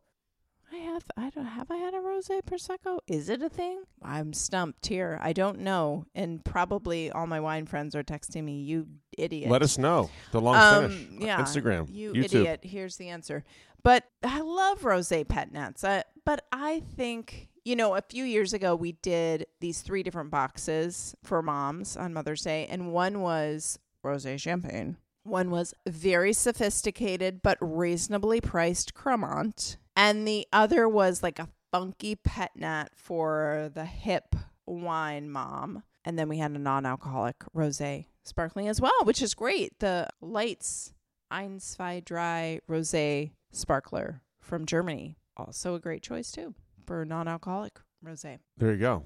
I 0.73 0.77
have 0.79 1.05
I 1.17 1.31
don't 1.31 1.47
have 1.47 1.71
I 1.71 1.77
had 1.77 1.95
a 1.95 1.99
rosé 1.99 2.43
prosecco? 2.43 2.99
Is 3.07 3.29
it 3.29 3.43
a 3.43 3.49
thing? 3.49 3.83
I'm 4.03 4.33
stumped 4.33 4.87
here. 4.87 5.19
I 5.23 5.33
don't 5.33 5.61
know, 5.61 6.07
and 6.15 6.45
probably 6.45 7.11
all 7.11 7.27
my 7.27 7.41
wine 7.41 7.67
friends 7.67 7.95
are 7.95 8.03
texting 8.03 8.45
me. 8.45 8.61
You 8.63 8.87
idiot. 9.17 9.51
Let 9.51 9.63
us 9.63 9.79
know. 9.79 10.11
The 10.33 10.41
long 10.41 10.57
um, 10.57 10.91
finish. 10.91 11.23
Yeah, 11.25 11.41
Instagram. 11.41 11.89
You 11.91 12.13
YouTube. 12.13 12.25
idiot. 12.25 12.61
Here's 12.63 12.97
the 12.97 13.09
answer. 13.09 13.45
But 13.83 14.05
I 14.23 14.41
love 14.41 14.81
rosé 14.81 15.27
pet 15.27 15.53
nats. 15.53 15.85
I, 15.85 16.05
but 16.25 16.45
I 16.53 16.81
think 16.97 17.49
you 17.65 17.75
know, 17.75 17.97
a 17.97 18.03
few 18.03 18.23
years 18.25 18.53
ago 18.53 18.77
we 18.77 18.93
did 18.93 19.47
these 19.61 19.81
three 19.81 20.05
different 20.05 20.31
boxes 20.31 21.17
for 21.25 21.43
moms 21.43 21.97
on 21.97 22.13
Mother's 22.13 22.43
Day, 22.43 22.67
and 22.71 22.93
one 22.93 23.21
was 23.21 23.79
rosé 24.05 24.39
champagne. 24.39 24.97
One 25.25 25.51
was 25.51 25.75
very 25.89 26.33
sophisticated 26.33 27.43
but 27.43 27.59
reasonably 27.61 28.41
priced 28.41 28.95
Cremant 28.95 29.77
and 29.97 30.29
the 30.29 30.47
other 30.53 30.89
was 30.89 31.23
like 31.23 31.39
a 31.39 31.49
funky 31.73 32.15
pet 32.15 32.53
nat 32.55 32.91
for 32.95 33.71
the 33.75 33.87
hip 33.87 34.37
wine 34.67 35.31
mom. 35.31 35.83
And 36.05 36.19
then 36.19 36.29
we 36.29 36.39
had 36.39 36.53
a 36.53 36.59
non 36.59 36.87
alcoholic 36.87 37.43
rose 37.53 37.81
sparkling 38.27 38.69
as 38.69 38.81
well, 38.81 39.05
which 39.05 39.23
is 39.23 39.35
great. 39.35 39.79
The 39.79 40.09
Leitz 40.23 40.93
Ein 41.31 41.61
Zwei 41.61 42.01
Drei 42.01 42.61
Rose 42.67 43.31
Sparkler 43.53 44.23
from 44.41 44.67
Germany. 44.67 45.17
Also 45.37 45.75
a 45.75 45.81
great 45.81 46.03
choice 46.03 46.31
too 46.31 46.55
for 46.87 47.05
non 47.05 47.29
alcoholic 47.29 47.81
rose. 48.03 48.25
There 48.57 48.73
you 48.73 48.79
go. 48.79 49.05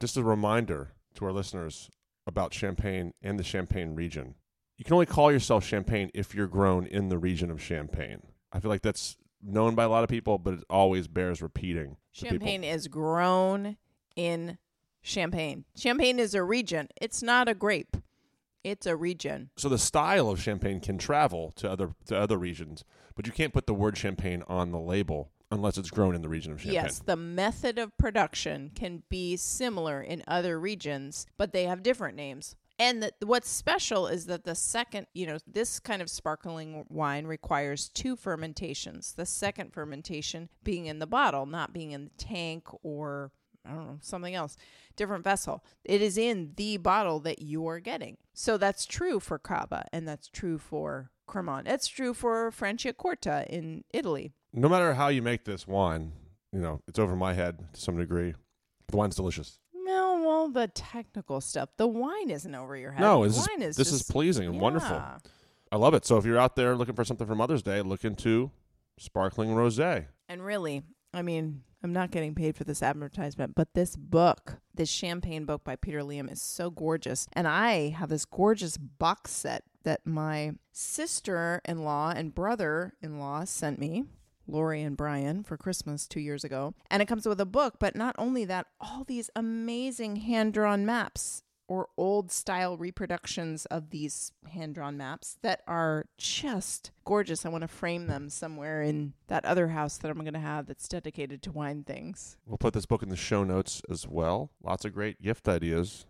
Just 0.00 0.16
a 0.16 0.22
reminder 0.22 0.92
to 1.14 1.24
our 1.24 1.32
listeners 1.32 1.90
about 2.26 2.54
Champagne 2.54 3.12
and 3.22 3.38
the 3.38 3.44
Champagne 3.44 3.94
region. 3.94 4.34
You 4.76 4.84
can 4.84 4.94
only 4.94 5.06
call 5.06 5.32
yourself 5.32 5.64
Champagne 5.64 6.10
if 6.14 6.34
you're 6.34 6.46
grown 6.46 6.86
in 6.86 7.08
the 7.08 7.18
region 7.18 7.50
of 7.50 7.60
Champagne. 7.60 8.22
I 8.52 8.60
feel 8.60 8.70
like 8.70 8.82
that's 8.82 9.16
known 9.42 9.74
by 9.74 9.84
a 9.84 9.88
lot 9.88 10.04
of 10.04 10.10
people, 10.10 10.38
but 10.38 10.54
it 10.54 10.64
always 10.70 11.08
bears 11.08 11.42
repeating. 11.42 11.96
Champagne 12.12 12.64
is 12.64 12.86
grown 12.88 13.76
in 14.14 14.58
Champagne. 15.02 15.64
Champagne 15.76 16.18
is 16.18 16.34
a 16.34 16.42
region, 16.42 16.88
it's 17.00 17.22
not 17.22 17.48
a 17.48 17.54
grape, 17.54 17.96
it's 18.64 18.86
a 18.86 18.96
region. 18.96 19.50
So 19.56 19.68
the 19.68 19.78
style 19.78 20.28
of 20.28 20.40
champagne 20.42 20.80
can 20.80 20.98
travel 20.98 21.52
to 21.56 21.70
other 21.70 21.94
to 22.06 22.18
other 22.18 22.38
regions, 22.38 22.84
but 23.14 23.26
you 23.26 23.32
can't 23.32 23.52
put 23.52 23.66
the 23.66 23.74
word 23.74 23.96
champagne 23.96 24.42
on 24.48 24.70
the 24.70 24.80
label 24.80 25.30
unless 25.50 25.78
it's 25.78 25.90
grown 25.90 26.14
in 26.14 26.22
the 26.22 26.28
region 26.28 26.52
of 26.52 26.60
Champagne. 26.60 26.74
Yes, 26.74 26.98
the 26.98 27.16
method 27.16 27.78
of 27.78 27.96
production 27.96 28.70
can 28.74 29.02
be 29.08 29.36
similar 29.36 30.02
in 30.02 30.22
other 30.28 30.60
regions, 30.60 31.26
but 31.36 31.52
they 31.52 31.64
have 31.64 31.82
different 31.82 32.16
names. 32.16 32.54
And 32.78 33.02
the, 33.02 33.12
what's 33.26 33.50
special 33.50 34.06
is 34.06 34.26
that 34.26 34.44
the 34.44 34.54
second, 34.54 35.06
you 35.12 35.26
know, 35.26 35.38
this 35.46 35.80
kind 35.80 36.00
of 36.00 36.08
sparkling 36.08 36.84
wine 36.88 37.26
requires 37.26 37.88
two 37.88 38.14
fermentations. 38.14 39.14
The 39.16 39.26
second 39.26 39.72
fermentation 39.72 40.48
being 40.62 40.86
in 40.86 41.00
the 41.00 41.06
bottle, 41.06 41.46
not 41.46 41.72
being 41.72 41.90
in 41.90 42.04
the 42.04 42.24
tank 42.24 42.68
or 42.82 43.32
I 43.66 43.70
don't 43.70 43.86
know, 43.86 43.98
something 44.00 44.34
else, 44.34 44.56
different 44.98 45.24
vessel. 45.24 45.64
It 45.84 46.02
is 46.02 46.18
in 46.18 46.52
the 46.56 46.76
bottle 46.76 47.20
that 47.20 47.40
you 47.40 47.66
are 47.68 47.80
getting. 47.80 48.18
So 48.34 48.58
that's 48.58 48.84
true 48.84 49.18
for 49.20 49.38
Cava 49.38 49.86
and 49.92 50.06
that's 50.06 50.28
true 50.28 50.58
for 50.58 51.10
Cremant. 51.26 51.66
It's 51.66 51.86
true 51.86 52.12
for 52.12 52.50
Franciacorta 52.50 53.46
in 53.46 53.84
Italy. 53.94 54.32
No 54.52 54.68
matter 54.68 54.94
how 54.94 55.08
you 55.08 55.22
make 55.22 55.44
this 55.44 55.66
wine, 55.66 56.12
you 56.52 56.60
know, 56.60 56.80
it's 56.86 56.98
over 56.98 57.16
my 57.16 57.32
head 57.32 57.58
to 57.72 57.80
some 57.80 57.96
degree. 57.96 58.34
The 58.88 58.96
wine's 58.96 59.16
delicious. 59.16 59.58
No, 59.74 60.22
well, 60.24 60.48
the 60.48 60.68
technical 60.68 61.40
stuff. 61.40 61.70
The 61.76 61.86
wine 61.86 62.30
isn't 62.30 62.54
over 62.54 62.76
your 62.76 62.92
head. 62.92 63.00
No, 63.00 63.22
the 63.22 63.28
this 63.28 63.38
is, 63.38 63.48
is 63.60 63.76
this 63.76 63.92
is 63.92 64.02
pleasing 64.02 64.46
and 64.46 64.60
wonderful. 64.60 65.02
I 65.70 65.76
love 65.76 65.94
it. 65.94 66.04
So 66.06 66.16
if 66.16 66.24
you're 66.24 66.38
out 66.38 66.56
there 66.56 66.74
looking 66.74 66.94
for 66.94 67.04
something 67.04 67.26
for 67.26 67.34
Mother's 67.34 67.62
Day, 67.62 67.82
look 67.82 68.04
into 68.04 68.50
sparkling 68.98 69.50
rosé. 69.50 70.06
And 70.28 70.44
really, 70.44 70.82
I 71.12 71.22
mean, 71.22 71.62
I'm 71.82 71.92
not 71.92 72.10
getting 72.10 72.34
paid 72.34 72.56
for 72.56 72.64
this 72.64 72.82
advertisement, 72.82 73.54
but 73.54 73.74
this 73.74 73.96
book, 73.96 74.58
this 74.74 74.88
champagne 74.88 75.44
book 75.44 75.64
by 75.64 75.76
Peter 75.76 76.02
Liem, 76.02 76.28
is 76.28 76.42
so 76.42 76.70
gorgeous. 76.70 77.26
And 77.32 77.46
I 77.46 77.90
have 77.90 78.08
this 78.08 78.24
gorgeous 78.24 78.76
box 78.76 79.30
set 79.30 79.62
that 79.84 80.06
my 80.06 80.52
sister 80.72 81.60
in 81.64 81.84
law 81.84 82.12
and 82.14 82.34
brother 82.34 82.94
in 83.00 83.18
law 83.18 83.44
sent 83.44 83.78
me. 83.78 84.04
Lori 84.50 84.82
and 84.82 84.96
Brian 84.96 85.44
for 85.44 85.58
Christmas 85.58 86.08
two 86.08 86.20
years 86.20 86.42
ago. 86.42 86.72
And 86.90 87.02
it 87.02 87.06
comes 87.06 87.26
with 87.26 87.38
a 87.38 87.46
book, 87.46 87.74
but 87.78 87.94
not 87.94 88.16
only 88.18 88.46
that, 88.46 88.66
all 88.80 89.04
these 89.04 89.28
amazing 89.36 90.16
hand 90.16 90.54
drawn 90.54 90.86
maps 90.86 91.42
or 91.68 91.88
old 91.96 92.32
style 92.32 92.76
reproductions 92.76 93.66
of 93.66 93.90
these 93.90 94.32
hand 94.50 94.74
drawn 94.74 94.96
maps 94.96 95.36
that 95.42 95.62
are 95.68 96.06
just 96.16 96.90
gorgeous. 97.04 97.44
I 97.44 97.50
want 97.50 97.62
to 97.62 97.68
frame 97.68 98.06
them 98.06 98.30
somewhere 98.30 98.82
in 98.82 99.12
that 99.28 99.44
other 99.44 99.68
house 99.68 99.98
that 99.98 100.10
I'm 100.10 100.18
going 100.18 100.32
to 100.32 100.40
have 100.40 100.66
that's 100.66 100.88
dedicated 100.88 101.42
to 101.42 101.52
wine 101.52 101.84
things. 101.84 102.36
We'll 102.46 102.58
put 102.58 102.72
this 102.72 102.86
book 102.86 103.02
in 103.02 103.10
the 103.10 103.16
show 103.16 103.44
notes 103.44 103.82
as 103.90 104.08
well. 104.08 104.50
Lots 104.62 104.84
of 104.84 104.94
great 104.94 105.20
gift 105.22 105.46
ideas 105.46 106.06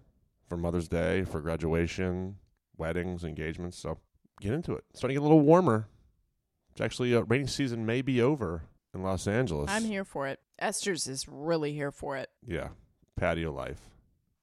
for 0.48 0.56
Mother's 0.56 0.88
Day, 0.88 1.24
for 1.24 1.40
graduation, 1.40 2.36
weddings, 2.76 3.24
engagements. 3.24 3.76
So 3.76 3.98
get 4.40 4.52
into 4.52 4.72
it. 4.72 4.84
It's 4.90 5.00
starting 5.00 5.16
to 5.16 5.20
get 5.20 5.26
a 5.26 5.28
little 5.28 5.44
warmer. 5.44 5.88
It's 6.70 6.80
actually 6.80 7.14
uh, 7.14 7.22
rainy 7.22 7.48
season 7.48 7.84
may 7.84 8.02
be 8.02 8.22
over 8.22 8.62
in 8.94 9.02
Los 9.02 9.26
Angeles. 9.26 9.68
I'm 9.68 9.84
here 9.84 10.04
for 10.04 10.28
it. 10.28 10.38
Esters 10.62 11.08
is 11.08 11.26
really 11.28 11.72
here 11.72 11.90
for 11.90 12.16
it. 12.16 12.30
Yeah, 12.46 12.68
patio 13.16 13.52
life. 13.52 13.80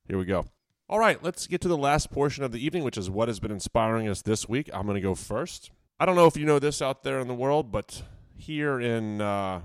Here 0.07 0.17
we 0.17 0.25
go. 0.25 0.45
All 0.87 0.99
right, 0.99 1.21
let's 1.23 1.47
get 1.47 1.61
to 1.61 1.67
the 1.67 1.77
last 1.77 2.11
portion 2.11 2.43
of 2.43 2.51
the 2.51 2.63
evening, 2.63 2.83
which 2.83 2.95
is 2.95 3.09
what 3.09 3.27
has 3.27 3.39
been 3.39 3.49
inspiring 3.49 4.07
us 4.07 4.21
this 4.21 4.47
week. 4.47 4.69
I'm 4.71 4.83
going 4.83 4.93
to 4.93 5.01
go 5.01 5.15
first. 5.15 5.71
I 5.99 6.05
don't 6.05 6.15
know 6.15 6.27
if 6.27 6.37
you 6.37 6.45
know 6.45 6.59
this 6.59 6.79
out 6.79 7.01
there 7.01 7.19
in 7.19 7.27
the 7.27 7.33
world, 7.33 7.71
but 7.71 8.03
here 8.35 8.79
in 8.79 9.19
uh, 9.19 9.61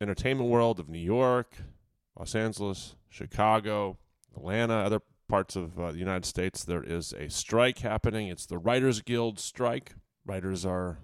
entertainment 0.00 0.48
world 0.48 0.78
of 0.78 0.88
New 0.88 1.00
York, 1.00 1.56
Los 2.16 2.36
Angeles, 2.36 2.94
Chicago, 3.08 3.98
Atlanta, 4.36 4.74
other 4.74 5.00
parts 5.28 5.56
of 5.56 5.76
uh, 5.76 5.90
the 5.90 5.98
United 5.98 6.24
States, 6.24 6.62
there 6.62 6.84
is 6.84 7.12
a 7.14 7.28
strike 7.28 7.78
happening. 7.78 8.28
It's 8.28 8.46
the 8.46 8.58
Writers 8.58 9.00
Guild 9.00 9.40
strike. 9.40 9.94
Writers 10.24 10.64
are 10.64 10.98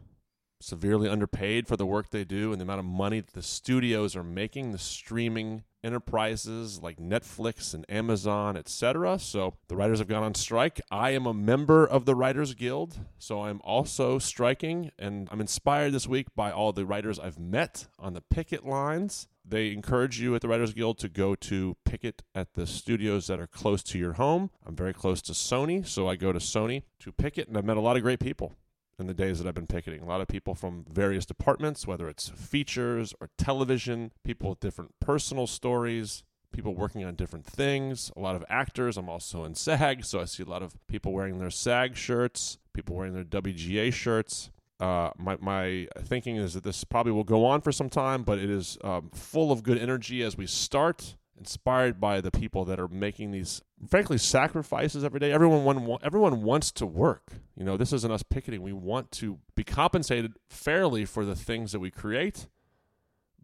severely 0.60 1.08
underpaid 1.08 1.66
for 1.66 1.76
the 1.76 1.86
work 1.86 2.10
they 2.10 2.24
do 2.24 2.52
and 2.52 2.60
the 2.60 2.64
amount 2.64 2.78
of 2.78 2.84
money 2.84 3.18
that 3.18 3.32
the 3.32 3.42
studios 3.42 4.14
are 4.14 4.22
making, 4.22 4.70
the 4.70 4.78
streaming 4.78 5.64
enterprises 5.82 6.80
like 6.82 6.98
Netflix 6.98 7.74
and 7.74 7.84
Amazon, 7.88 8.56
etc. 8.56 9.18
So 9.18 9.54
the 9.68 9.76
writers 9.76 9.98
have 9.98 10.08
gone 10.08 10.22
on 10.22 10.34
strike. 10.34 10.80
I 10.90 11.10
am 11.10 11.26
a 11.26 11.34
member 11.34 11.86
of 11.86 12.04
the 12.04 12.14
Writers 12.14 12.54
Guild, 12.54 12.98
so 13.18 13.42
I'm 13.42 13.60
also 13.64 14.18
striking 14.18 14.90
and 14.98 15.28
I'm 15.30 15.40
inspired 15.40 15.92
this 15.92 16.06
week 16.06 16.28
by 16.34 16.50
all 16.50 16.72
the 16.72 16.86
writers 16.86 17.18
I've 17.18 17.38
met 17.38 17.86
on 17.98 18.14
the 18.14 18.20
picket 18.22 18.66
lines. 18.66 19.28
They 19.44 19.72
encourage 19.72 20.20
you 20.20 20.34
at 20.34 20.42
the 20.42 20.48
Writers 20.48 20.74
Guild 20.74 20.98
to 20.98 21.08
go 21.08 21.34
to 21.34 21.76
picket 21.84 22.22
at 22.34 22.54
the 22.54 22.66
studios 22.66 23.26
that 23.26 23.40
are 23.40 23.46
close 23.46 23.82
to 23.84 23.98
your 23.98 24.12
home. 24.12 24.50
I'm 24.64 24.76
very 24.76 24.92
close 24.92 25.22
to 25.22 25.32
Sony, 25.32 25.86
so 25.86 26.08
I 26.08 26.16
go 26.16 26.32
to 26.32 26.38
Sony 26.38 26.82
to 27.00 27.10
picket, 27.10 27.48
and 27.48 27.56
I've 27.56 27.64
met 27.64 27.76
a 27.76 27.80
lot 27.80 27.96
of 27.96 28.02
great 28.02 28.20
people 28.20 28.52
in 29.00 29.06
the 29.06 29.14
days 29.14 29.38
that 29.38 29.48
I've 29.48 29.54
been 29.54 29.66
picketing. 29.66 30.02
A 30.02 30.06
lot 30.06 30.20
of 30.20 30.28
people 30.28 30.54
from 30.54 30.84
various 30.90 31.26
departments, 31.26 31.86
whether 31.86 32.08
it's 32.08 32.28
features 32.28 33.14
or 33.20 33.30
television, 33.38 34.12
people 34.24 34.50
with 34.50 34.60
different 34.60 34.92
personal 35.00 35.46
stories, 35.46 36.22
people 36.52 36.74
working 36.74 37.04
on 37.04 37.14
different 37.14 37.46
things, 37.46 38.12
a 38.16 38.20
lot 38.20 38.36
of 38.36 38.44
actors. 38.48 38.96
I'm 38.96 39.08
also 39.08 39.44
in 39.44 39.54
SAG, 39.54 40.04
so 40.04 40.20
I 40.20 40.24
see 40.24 40.42
a 40.42 40.46
lot 40.46 40.62
of 40.62 40.74
people 40.86 41.12
wearing 41.12 41.38
their 41.38 41.50
SAG 41.50 41.96
shirts, 41.96 42.58
people 42.72 42.96
wearing 42.96 43.14
their 43.14 43.24
WGA 43.24 43.92
shirts. 43.92 44.50
Uh, 44.78 45.10
my, 45.18 45.36
my 45.40 45.86
thinking 45.98 46.36
is 46.36 46.54
that 46.54 46.64
this 46.64 46.84
probably 46.84 47.12
will 47.12 47.24
go 47.24 47.44
on 47.44 47.60
for 47.60 47.70
some 47.70 47.90
time, 47.90 48.22
but 48.22 48.38
it 48.38 48.48
is 48.48 48.78
um, 48.82 49.10
full 49.14 49.52
of 49.52 49.62
good 49.62 49.76
energy 49.76 50.22
as 50.22 50.36
we 50.36 50.46
start 50.46 51.16
inspired 51.40 52.00
by 52.00 52.20
the 52.20 52.30
people 52.30 52.64
that 52.66 52.78
are 52.78 52.86
making 52.86 53.32
these 53.32 53.62
frankly 53.88 54.18
sacrifices 54.18 55.02
every 55.02 55.18
day. 55.18 55.32
Everyone 55.32 55.64
one, 55.64 55.98
everyone 56.02 56.42
wants 56.42 56.70
to 56.72 56.86
work. 56.86 57.32
You 57.56 57.64
know 57.64 57.76
this 57.76 57.92
isn't 57.92 58.12
us 58.12 58.22
picketing. 58.22 58.62
We 58.62 58.72
want 58.72 59.10
to 59.12 59.38
be 59.56 59.64
compensated 59.64 60.34
fairly 60.48 61.04
for 61.04 61.24
the 61.24 61.34
things 61.34 61.72
that 61.72 61.80
we 61.80 61.90
create 61.90 62.46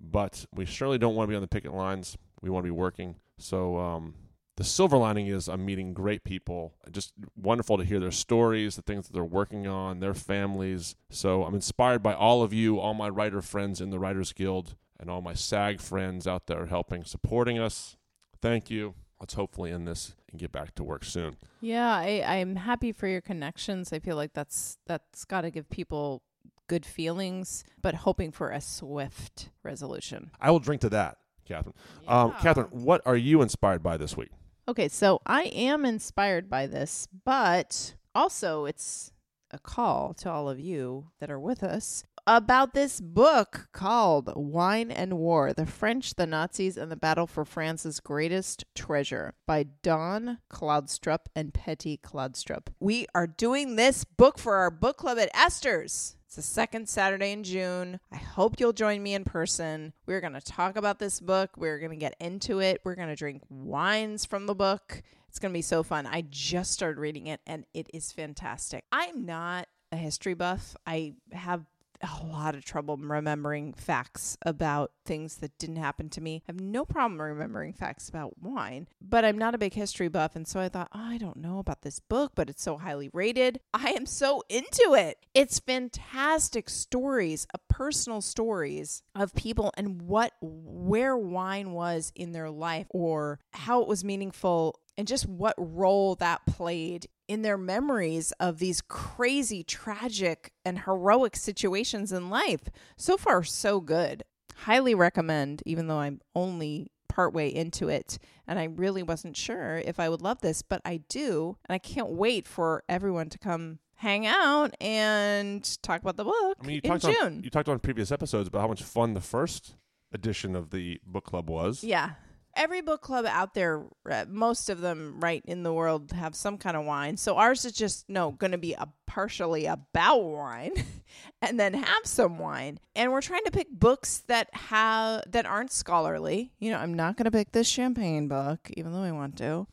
but 0.01 0.47
we 0.55 0.65
surely 0.65 0.99
don't 0.99 1.15
want 1.15 1.29
to 1.29 1.31
be 1.31 1.37
on 1.37 1.43
the 1.43 1.49
picket 1.49 1.73
lines. 1.73 2.17
We 2.41 2.51
want 2.51 2.65
to 2.65 2.69
be 2.69 2.77
working. 2.79 3.17
So 3.39 3.79
um, 3.79 4.15
the 4.57 4.65
silver 4.65 4.97
lining 4.97 5.27
is 5.27 5.49
I'm 5.49 5.65
meeting 5.65 5.95
great 5.95 6.25
people. 6.25 6.75
Just 6.91 7.13
wonderful 7.37 7.79
to 7.79 7.85
hear 7.85 8.01
their 8.01 8.11
stories, 8.11 8.77
the 8.77 8.83
things 8.83 9.07
that 9.07 9.13
they're 9.13 9.25
working 9.25 9.67
on, 9.67 10.01
their 10.01 10.15
families. 10.15 10.97
So 11.11 11.45
I'm 11.45 11.55
inspired 11.55 12.03
by 12.03 12.15
all 12.15 12.43
of 12.43 12.53
you, 12.53 12.79
all 12.79 12.95
my 12.95 13.09
writer 13.09 13.43
friends 13.43 13.81
in 13.81 13.91
the 13.91 13.99
Writers 13.99 14.33
Guild, 14.33 14.75
and 14.99 15.11
all 15.11 15.21
my 15.21 15.35
SAG 15.35 15.81
friends 15.81 16.27
out 16.27 16.47
there 16.47 16.67
helping, 16.67 17.05
supporting 17.05 17.59
us. 17.59 17.97
Thank 18.41 18.71
you. 18.71 18.95
Let's 19.21 19.35
hopefully 19.35 19.73
end 19.73 19.89
this 19.89 20.15
and 20.31 20.39
get 20.39 20.53
back 20.53 20.75
to 20.75 20.85
work 20.85 21.05
soon. 21.05 21.37
Yeah, 21.61 21.89
I, 21.91 22.23
I'm 22.27 22.57
happy 22.57 22.93
for 22.93 23.09
your 23.09 23.23
connections. 23.23 23.93
I 23.93 23.99
feel 23.99 24.17
like 24.17 24.35
that's 24.35 24.77
that's 24.87 25.25
got 25.25 25.43
to 25.43 25.51
give 25.51 25.71
people 25.71 26.23
good 26.69 26.85
feelings, 26.85 27.65
but 27.81 27.95
hoping 27.95 28.31
for 28.33 28.51
a 28.51 28.61
swift 28.61 29.51
resolution. 29.63 30.31
I 30.41 30.51
will 30.51 30.59
drink 30.59 30.83
to 30.83 30.91
that, 30.91 31.19
Kathryn. 31.49 31.73
Um, 32.07 32.33
Kathryn, 32.33 32.71
what 32.73 33.03
are 33.07 33.17
you 33.17 33.41
inspired 33.41 33.83
by 33.83 33.97
this 33.97 34.17
week? 34.17 34.31
Okay, 34.69 34.89
so 34.89 35.21
I 35.25 35.45
am 35.45 35.85
inspired 35.85 36.51
by 36.51 36.67
this, 36.67 37.09
but 37.25 37.95
also 38.15 38.65
it's 38.65 39.13
a 39.53 39.59
call 39.59 40.13
to 40.15 40.31
all 40.31 40.49
of 40.49 40.59
you 40.59 41.09
that 41.21 41.31
are 41.31 41.39
with 41.39 41.63
us 41.63 42.05
about 42.27 42.75
this 42.75 43.01
book 43.01 43.69
called 43.73 44.33
Wine 44.35 44.91
and 44.91 45.17
War 45.17 45.53
The 45.53 45.67
French, 45.67 46.15
the 46.15 46.27
Nazis, 46.27 46.77
and 46.77 46.91
the 46.91 46.97
Battle 46.97 47.27
for 47.27 47.45
France's 47.45 48.01
Greatest 48.01 48.65
Treasure 48.75 49.35
by 49.47 49.67
Don 49.83 50.39
Kladstrup 50.51 51.27
and 51.37 51.55
Petie 51.55 52.01
Kladstrup. 52.03 52.69
We 52.81 53.07
are 53.15 53.29
doing 53.29 53.77
this 53.77 54.03
book 54.03 54.39
for 54.39 54.57
our 54.57 54.71
book 54.71 54.97
club 54.97 55.19
at 55.19 55.33
Esters. 55.35 56.17
It's 56.27 56.35
the 56.35 56.43
second 56.43 56.89
Saturday 56.89 57.31
in 57.31 57.45
June. 57.45 58.01
I 58.11 58.17
hope 58.17 58.59
you'll 58.59 58.73
join 58.73 59.03
me 59.03 59.15
in 59.15 59.23
person. 59.23 59.93
We're 60.07 60.21
going 60.21 60.33
to 60.33 60.41
talk 60.41 60.77
about 60.77 60.99
this 60.99 61.21
book. 61.21 61.51
We're 61.57 61.79
going 61.79 61.93
to 61.93 61.97
get 61.97 62.17
into 62.19 62.61
it. 62.61 62.81
We're 62.83 62.97
going 62.97 63.09
to 63.09 63.15
drink 63.15 63.43
wines 63.49 64.25
from 64.25 64.47
the 64.47 64.55
book. 64.55 65.03
It's 65.29 65.39
going 65.39 65.53
to 65.53 65.57
be 65.57 65.63
so 65.63 65.85
fun. 65.85 66.07
I 66.07 66.25
just 66.29 66.73
started 66.73 66.99
reading 66.99 67.29
it 67.29 67.41
and 67.47 67.65
it 67.73 67.89
is 67.95 68.11
fantastic. 68.11 68.85
I'm 68.91 69.25
not 69.25 69.69
a 69.93 69.97
history 69.97 70.35
buff. 70.35 70.77
I 70.85 71.15
have 71.31 71.65
a 72.03 72.27
lot 72.27 72.55
of 72.55 72.65
trouble 72.65 72.97
remembering 72.97 73.73
facts 73.73 74.37
about 74.43 74.93
things 75.05 75.37
that 75.37 75.57
didn't 75.59 75.77
happen 75.77 76.09
to 76.11 76.21
me. 76.21 76.43
I 76.47 76.53
have 76.53 76.61
no 76.61 76.85
problem 76.85 77.21
remembering 77.21 77.73
facts 77.73 78.09
about 78.09 78.41
wine, 78.41 78.89
but 79.01 79.25
I'm 79.25 79.39
not 79.39 79.55
a 79.55 79.59
big 79.59 79.75
history 79.75 80.09
buff. 80.09 80.37
And 80.37 80.47
so 80.47 80.61
I 80.61 80.69
thought, 80.69 80.89
oh, 80.95 81.01
I 81.01 81.19
don't 81.19 81.37
know 81.37 81.59
about 81.59 81.83
this 81.83 82.01
book, 82.01 82.33
but 82.35 82.51
it's 82.51 82.63
so 82.63 82.77
highly 82.79 83.11
rated. 83.13 83.61
I 83.73 83.91
am 83.91 84.07
so 84.07 84.43
into 84.49 84.95
it. 84.95 85.19
It's 85.35 85.59
fantastic 85.59 86.69
stories, 86.69 87.47
uh, 87.55 87.59
personal 87.69 88.21
stories 88.21 89.03
of 89.15 89.35
people 89.35 89.73
and 89.77 90.03
what, 90.03 90.33
where 90.41 91.17
wine 91.17 91.73
was 91.73 92.13
in 92.15 92.33
their 92.33 92.51
life 92.51 92.87
or 92.91 93.41
how 93.53 93.83
it 93.83 93.89
was 93.89 94.05
meaningful 94.05 94.81
and 94.97 95.07
just 95.07 95.29
what 95.29 95.55
role 95.59 96.15
that 96.17 96.47
played 96.47 97.07
in 97.29 97.43
their 97.43 97.59
memories 97.59 98.33
of 98.41 98.59
these 98.59 98.81
crazy, 98.81 99.63
tragic, 99.63 100.53
and 100.65 100.81
heroic 100.81 101.37
situations 101.37 102.13
in 102.13 102.31
life. 102.31 102.69
So 102.97 103.17
far, 103.17 103.43
so 103.43 103.81
good. 103.81 104.23
Highly 104.55 104.95
recommend, 104.95 105.63
even 105.67 105.87
though 105.87 105.99
I'm 105.99 106.21
only 106.35 106.91
partway 107.09 107.49
into 107.49 107.89
it 107.89 108.19
and 108.47 108.59
I 108.59 108.65
really 108.65 109.03
wasn't 109.03 109.37
sure 109.37 109.77
if 109.79 109.99
I 109.99 110.09
would 110.09 110.23
love 110.23 110.41
this, 110.41 110.63
but 110.63 110.81
I 110.85 111.01
do. 111.09 111.57
And 111.69 111.75
I 111.75 111.79
can't 111.79 112.11
wait 112.11 112.47
for 112.47 112.85
everyone 112.89 113.29
to 113.31 113.39
come 113.39 113.79
hang 113.97 114.27
out 114.27 114.75
and 114.81 115.65
talk 115.83 116.03
about 116.03 116.19
the 116.19 116.25
book 116.25 116.59
I 116.61 116.67
mean, 116.67 116.75
you 116.77 116.81
in 116.85 116.91
talked 116.91 117.05
June. 117.05 117.17
on 117.39 117.43
you 117.43 117.49
talked 117.49 117.69
on 117.69 117.79
previous 117.79 118.13
episodes 118.13 118.47
about 118.47 118.61
how 118.61 118.69
much 118.69 118.83
fun 118.83 119.15
the 119.15 119.23
first 119.23 119.77
edition 120.13 120.55
of 120.55 120.71
the 120.71 121.01
book 121.07 121.25
club 121.25 121.49
was. 121.49 121.83
Yeah. 121.83 122.11
Every 122.57 122.81
book 122.81 123.03
club 123.03 123.27
out 123.27 123.55
there, 123.55 123.85
uh, 124.11 124.25
most 124.29 124.71
of 124.71 124.81
them, 124.81 125.21
right 125.21 125.43
in 125.45 125.63
the 125.63 125.73
world, 125.73 126.13
have 126.13 126.35
some 126.35 126.57
kind 126.57 126.77
of 126.77 126.85
wine. 126.85 127.17
So 127.17 127.37
ours 127.37 127.65
is 127.65 127.73
just 127.73 128.09
no 128.09 128.31
going 128.33 128.53
to 128.53 128.59
be 128.59 128.73
a 128.73 128.89
partially 129.07 129.67
about 129.67 130.25
wine, 130.25 130.73
and 131.43 131.61
then 131.61 131.75
have 131.75 132.05
some 132.05 132.39
wine. 132.39 132.79
And 132.95 133.13
we're 133.13 133.23
trying 133.23 133.45
to 133.45 133.51
pick 133.51 133.69
books 133.71 134.25
that 134.27 134.49
have 134.55 135.23
that 135.31 135.47
aren't 135.47 135.73
scholarly. 135.73 136.53
You 136.59 136.71
know, 136.71 136.79
I'm 136.79 136.95
not 136.95 137.17
going 137.17 137.25
to 137.25 137.31
pick 137.31 137.53
this 137.53 137.69
champagne 137.69 138.29
book, 138.29 138.71
even 138.77 138.93
though 138.93 139.03
I 139.03 139.13
want 139.13 139.37
to. 139.39 139.67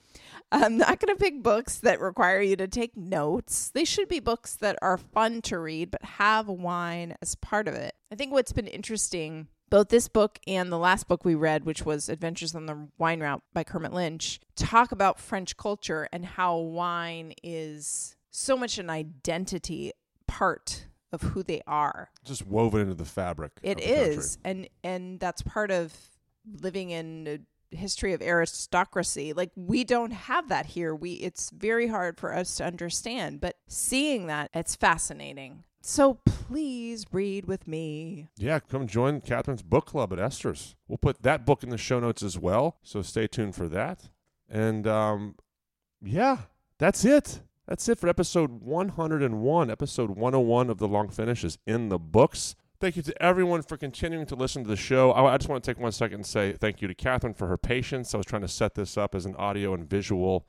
I'm 0.51 0.77
not 0.77 0.99
going 0.99 1.15
to 1.15 1.21
pick 1.21 1.41
books 1.41 1.77
that 1.79 1.99
require 1.99 2.41
you 2.41 2.55
to 2.57 2.67
take 2.67 2.95
notes. 2.95 3.71
They 3.73 3.85
should 3.85 4.07
be 4.07 4.19
books 4.19 4.55
that 4.57 4.77
are 4.81 4.97
fun 4.97 5.41
to 5.43 5.57
read, 5.57 5.89
but 5.89 6.03
have 6.03 6.47
wine 6.47 7.15
as 7.21 7.35
part 7.35 7.67
of 7.67 7.73
it. 7.73 7.95
I 8.11 8.15
think 8.15 8.31
what's 8.31 8.53
been 8.53 8.67
interesting 8.67 9.47
both 9.73 9.89
this 9.89 10.07
book 10.07 10.37
and 10.45 10.71
the 10.71 10.77
last 10.77 11.07
book 11.07 11.25
we 11.25 11.33
read, 11.33 11.65
which 11.65 11.83
was 11.83 12.07
Adventures 12.07 12.53
on 12.53 12.67
the 12.67 12.89
Wine 12.99 13.21
Route 13.21 13.41
by 13.53 13.63
Kermit 13.63 13.91
Lynch, 13.91 14.39
talk 14.55 14.91
about 14.91 15.19
French 15.19 15.57
culture 15.57 16.07
and 16.13 16.23
how 16.23 16.57
wine 16.57 17.33
is 17.41 18.15
so 18.29 18.55
much 18.55 18.77
an 18.77 18.91
identity 18.91 19.91
part 20.27 20.85
of 21.11 21.23
who 21.23 21.41
they 21.41 21.63
are. 21.65 22.11
Just 22.23 22.45
woven 22.45 22.81
into 22.81 22.93
the 22.93 23.03
fabric. 23.03 23.53
It 23.63 23.79
the 23.79 23.83
country. 23.83 24.23
and 24.45 24.69
and 24.83 25.19
that's 25.19 25.41
part 25.41 25.71
of 25.71 25.91
living 26.61 26.91
in 26.91 27.27
a 27.27 27.75
history 27.75 28.13
of 28.13 28.21
aristocracy. 28.21 29.33
Like 29.33 29.49
we 29.55 29.83
don't 29.83 30.11
have 30.11 30.49
that 30.49 30.67
here. 30.67 30.93
We 30.93 31.13
it's 31.13 31.49
very 31.49 31.87
hard 31.87 32.19
for 32.19 32.31
us 32.31 32.57
to 32.57 32.63
understand, 32.63 33.41
but 33.41 33.57
seeing 33.67 34.27
that 34.27 34.51
it's 34.53 34.75
fascinating. 34.75 35.63
So 35.85 36.13
please 36.23 37.05
read 37.11 37.43
with 37.45 37.67
me. 37.67 38.29
Yeah, 38.37 38.59
come 38.59 38.87
join 38.87 39.19
Kathryn's 39.19 39.61
book 39.61 39.85
club 39.87 40.13
at 40.13 40.17
Esters. 40.17 40.75
We'll 40.87 40.97
put 40.97 41.23
that 41.23 41.45
book 41.45 41.61
in 41.61 41.69
the 41.69 41.77
show 41.77 41.99
notes 41.99 42.23
as 42.23 42.39
well, 42.39 42.77
so 42.83 43.01
stay 43.01 43.27
tuned 43.27 43.53
for 43.53 43.67
that. 43.67 44.09
And 44.49 44.87
um, 44.87 45.35
yeah, 46.01 46.37
that's 46.77 47.03
it. 47.03 47.41
That's 47.67 47.89
it 47.89 47.99
for 47.99 48.07
episode 48.07 48.61
101. 48.61 49.69
Episode 49.69 50.11
101 50.11 50.69
of 50.69 50.77
The 50.77 50.87
Long 50.87 51.09
Finish 51.09 51.43
is 51.43 51.57
in 51.67 51.89
the 51.89 51.99
books. 51.99 52.55
Thank 52.79 52.95
you 52.95 53.01
to 53.01 53.21
everyone 53.21 53.61
for 53.61 53.75
continuing 53.75 54.25
to 54.27 54.35
listen 54.35 54.63
to 54.63 54.69
the 54.69 54.77
show. 54.77 55.11
I, 55.11 55.33
I 55.33 55.37
just 55.37 55.49
want 55.49 55.61
to 55.61 55.69
take 55.69 55.81
one 55.81 55.91
second 55.91 56.15
and 56.15 56.25
say 56.25 56.53
thank 56.53 56.81
you 56.81 56.87
to 56.87 56.95
Catherine 56.95 57.33
for 57.33 57.47
her 57.47 57.57
patience. 57.57 58.13
I 58.13 58.17
was 58.17 58.25
trying 58.25 58.41
to 58.43 58.47
set 58.47 58.75
this 58.75 58.97
up 58.97 59.13
as 59.15 59.25
an 59.25 59.35
audio 59.35 59.73
and 59.73 59.89
visual 59.89 60.47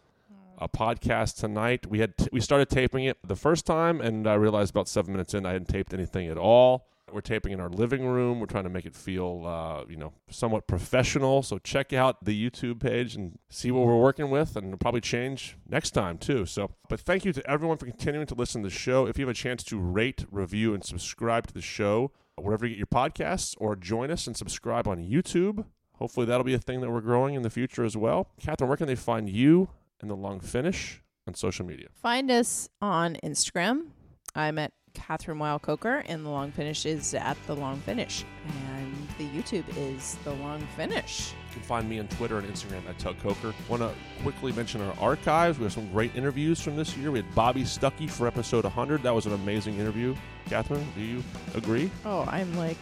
a 0.59 0.69
podcast 0.69 1.37
tonight. 1.37 1.87
We 1.87 2.01
had 2.01 2.17
t- 2.17 2.29
we 2.33 2.41
started 2.41 2.69
taping 2.69 3.05
it 3.05 3.19
the 3.27 3.37
first 3.37 3.67
time, 3.67 4.01
and 4.01 4.27
I 4.27 4.35
realized 4.35 4.71
about 4.71 4.89
seven 4.89 5.13
minutes 5.13 5.35
in 5.35 5.47
I 5.47 5.53
hadn't 5.53 5.69
taped 5.69 5.95
anything 5.95 6.29
at 6.29 6.39
all. 6.39 6.87
We're 7.13 7.21
taping 7.21 7.53
in 7.53 7.61
our 7.61 7.69
living 7.69 8.07
room. 8.07 8.41
We're 8.41 8.47
trying 8.47 8.65
to 8.65 8.71
make 8.71 8.87
it 8.87 8.95
feel, 8.97 9.45
uh, 9.47 9.85
you 9.89 9.97
know, 9.97 10.15
somewhat 10.31 10.67
professional. 10.67 11.43
So 11.43 11.59
check 11.59 11.93
out 11.93 12.25
the 12.25 12.51
YouTube 12.51 12.81
page 12.81 13.15
and 13.15 13.39
see 13.51 13.71
what 13.71 13.87
we're 13.87 14.01
working 14.01 14.31
with, 14.31 14.57
and 14.57 14.79
probably 14.81 15.01
change 15.01 15.57
next 15.69 15.91
time 15.91 16.19
too. 16.19 16.47
So, 16.47 16.71
but 16.89 16.99
thank 16.99 17.25
you 17.25 17.33
to 17.33 17.51
everyone 17.51 17.77
for 17.77 17.87
continuing 17.87 18.27
to 18.27 18.35
listen 18.35 18.63
to 18.63 18.69
the 18.69 18.75
show. 18.75 19.07
If 19.07 19.19
you 19.19 19.27
have 19.27 19.31
a 19.31 19.39
chance 19.39 19.63
to 19.65 19.79
rate, 19.79 20.25
review, 20.31 20.75
and 20.75 20.85
subscribe 20.85 21.47
to 21.49 21.55
the 21.55 21.63
show 21.63 22.11
wherever 22.37 22.67
you 22.67 22.71
get 22.75 22.79
your 22.79 22.87
podcasts, 22.87 23.55
or 23.59 23.77
join 23.77 24.11
us 24.11 24.27
and 24.27 24.37
subscribe 24.37 24.89
on 24.89 24.99
YouTube. 24.99 25.65
Hopefully, 25.99 26.27
that'll 26.27 26.43
be 26.45 26.55
a 26.55 26.59
thing 26.59 26.81
that 26.81 26.91
we're 26.91 27.01
growing 27.01 27.35
in 27.35 27.43
the 27.43 27.51
future 27.51 27.85
as 27.85 27.97
well. 27.97 28.29
Kathryn, 28.43 28.67
where 28.67 28.77
can 28.77 28.89
they 28.89 28.97
find 28.97 29.29
you 29.29 29.69
and 30.05 30.11
the 30.11 30.15
long 30.15 30.39
finish 30.39 31.01
on 31.27 31.35
social 31.35 31.65
media? 31.65 31.89
Find 31.95 32.31
us 32.31 32.69
on 32.83 33.17
Instagram. 33.25 33.87
I'm 34.35 34.59
at 34.59 34.73
Kathryn 34.95 35.39
Weil 35.39 35.59
Coker, 35.59 36.05
and 36.07 36.27
the 36.27 36.29
long 36.29 36.53
finish 36.53 36.85
is 36.85 37.15
at 37.15 37.39
the 37.47 37.57
long 37.57 37.81
finish, 37.81 38.25
and 38.69 39.09
the 39.17 39.27
YouTube 39.29 39.65
is 39.77 40.17
the 40.25 40.35
long 40.35 40.61
finish. 40.77 41.33
You 41.49 41.55
can 41.55 41.63
find 41.63 41.89
me 41.89 41.99
on 42.01 42.09
Twitter 42.09 42.39
and 42.39 42.47
Instagram 42.47 42.87
at 42.89 42.99
Tug 42.99 43.19
Coker. 43.21 43.55
Want 43.69 43.81
to 43.81 43.93
quickly 44.23 44.53
mention 44.53 44.83
our 44.83 44.95
archives. 45.01 45.59
We 45.59 45.65
have 45.65 45.73
some 45.73 45.91
great 45.91 46.15
interviews 46.15 46.61
from 46.61 46.77
this 46.77 46.97
year. 46.97 47.11
We 47.11 47.21
had 47.21 47.35
Bobby 47.35 47.63
Stuckey 47.63 48.11
for 48.11 48.27
episode 48.27 48.65
100. 48.65 49.03
That 49.03 49.15
was 49.15 49.25
an 49.27 49.33
amazing 49.33 49.79
interview. 49.79 50.15
Catherine, 50.47 50.87
do 50.95 51.01
you 51.01 51.25
agree? 51.55 51.91
Oh, 52.05 52.25
I'm 52.29 52.55
like 52.57 52.79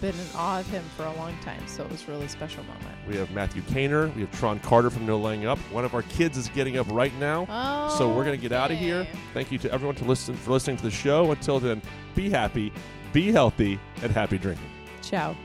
been 0.00 0.14
in 0.14 0.26
awe 0.34 0.60
of 0.60 0.66
him 0.70 0.82
for 0.96 1.04
a 1.04 1.14
long 1.16 1.36
time, 1.42 1.66
so 1.66 1.84
it 1.84 1.90
was 1.90 2.06
a 2.08 2.10
really 2.10 2.28
special 2.28 2.62
moment. 2.64 2.86
We 3.06 3.16
have 3.16 3.30
Matthew 3.32 3.62
Kaner. 3.62 4.14
We 4.14 4.22
have 4.22 4.32
Tron 4.32 4.58
Carter 4.60 4.90
from 4.90 5.06
No 5.06 5.18
Laying 5.18 5.46
Up. 5.46 5.58
One 5.70 5.84
of 5.84 5.94
our 5.94 6.02
kids 6.02 6.38
is 6.38 6.48
getting 6.48 6.78
up 6.78 6.86
right 6.90 7.14
now. 7.18 7.46
Oh, 7.48 7.94
So 7.98 8.08
we're 8.08 8.24
going 8.24 8.38
to 8.38 8.42
get 8.42 8.52
out 8.52 8.70
of 8.70 8.78
here. 8.78 9.06
Thank 9.34 9.52
you 9.52 9.58
to 9.58 9.72
everyone 9.72 9.96
to 9.96 10.04
listen 10.04 10.34
for 10.34 10.52
listening 10.52 10.76
to 10.78 10.82
the 10.82 10.90
show. 10.90 11.30
Until 11.30 11.60
then, 11.60 11.82
be 12.14 12.30
happy, 12.30 12.72
be 13.12 13.30
healthy, 13.30 13.78
and 14.02 14.10
happy 14.10 14.38
drinking. 14.38 14.66
Ciao. 15.02 15.36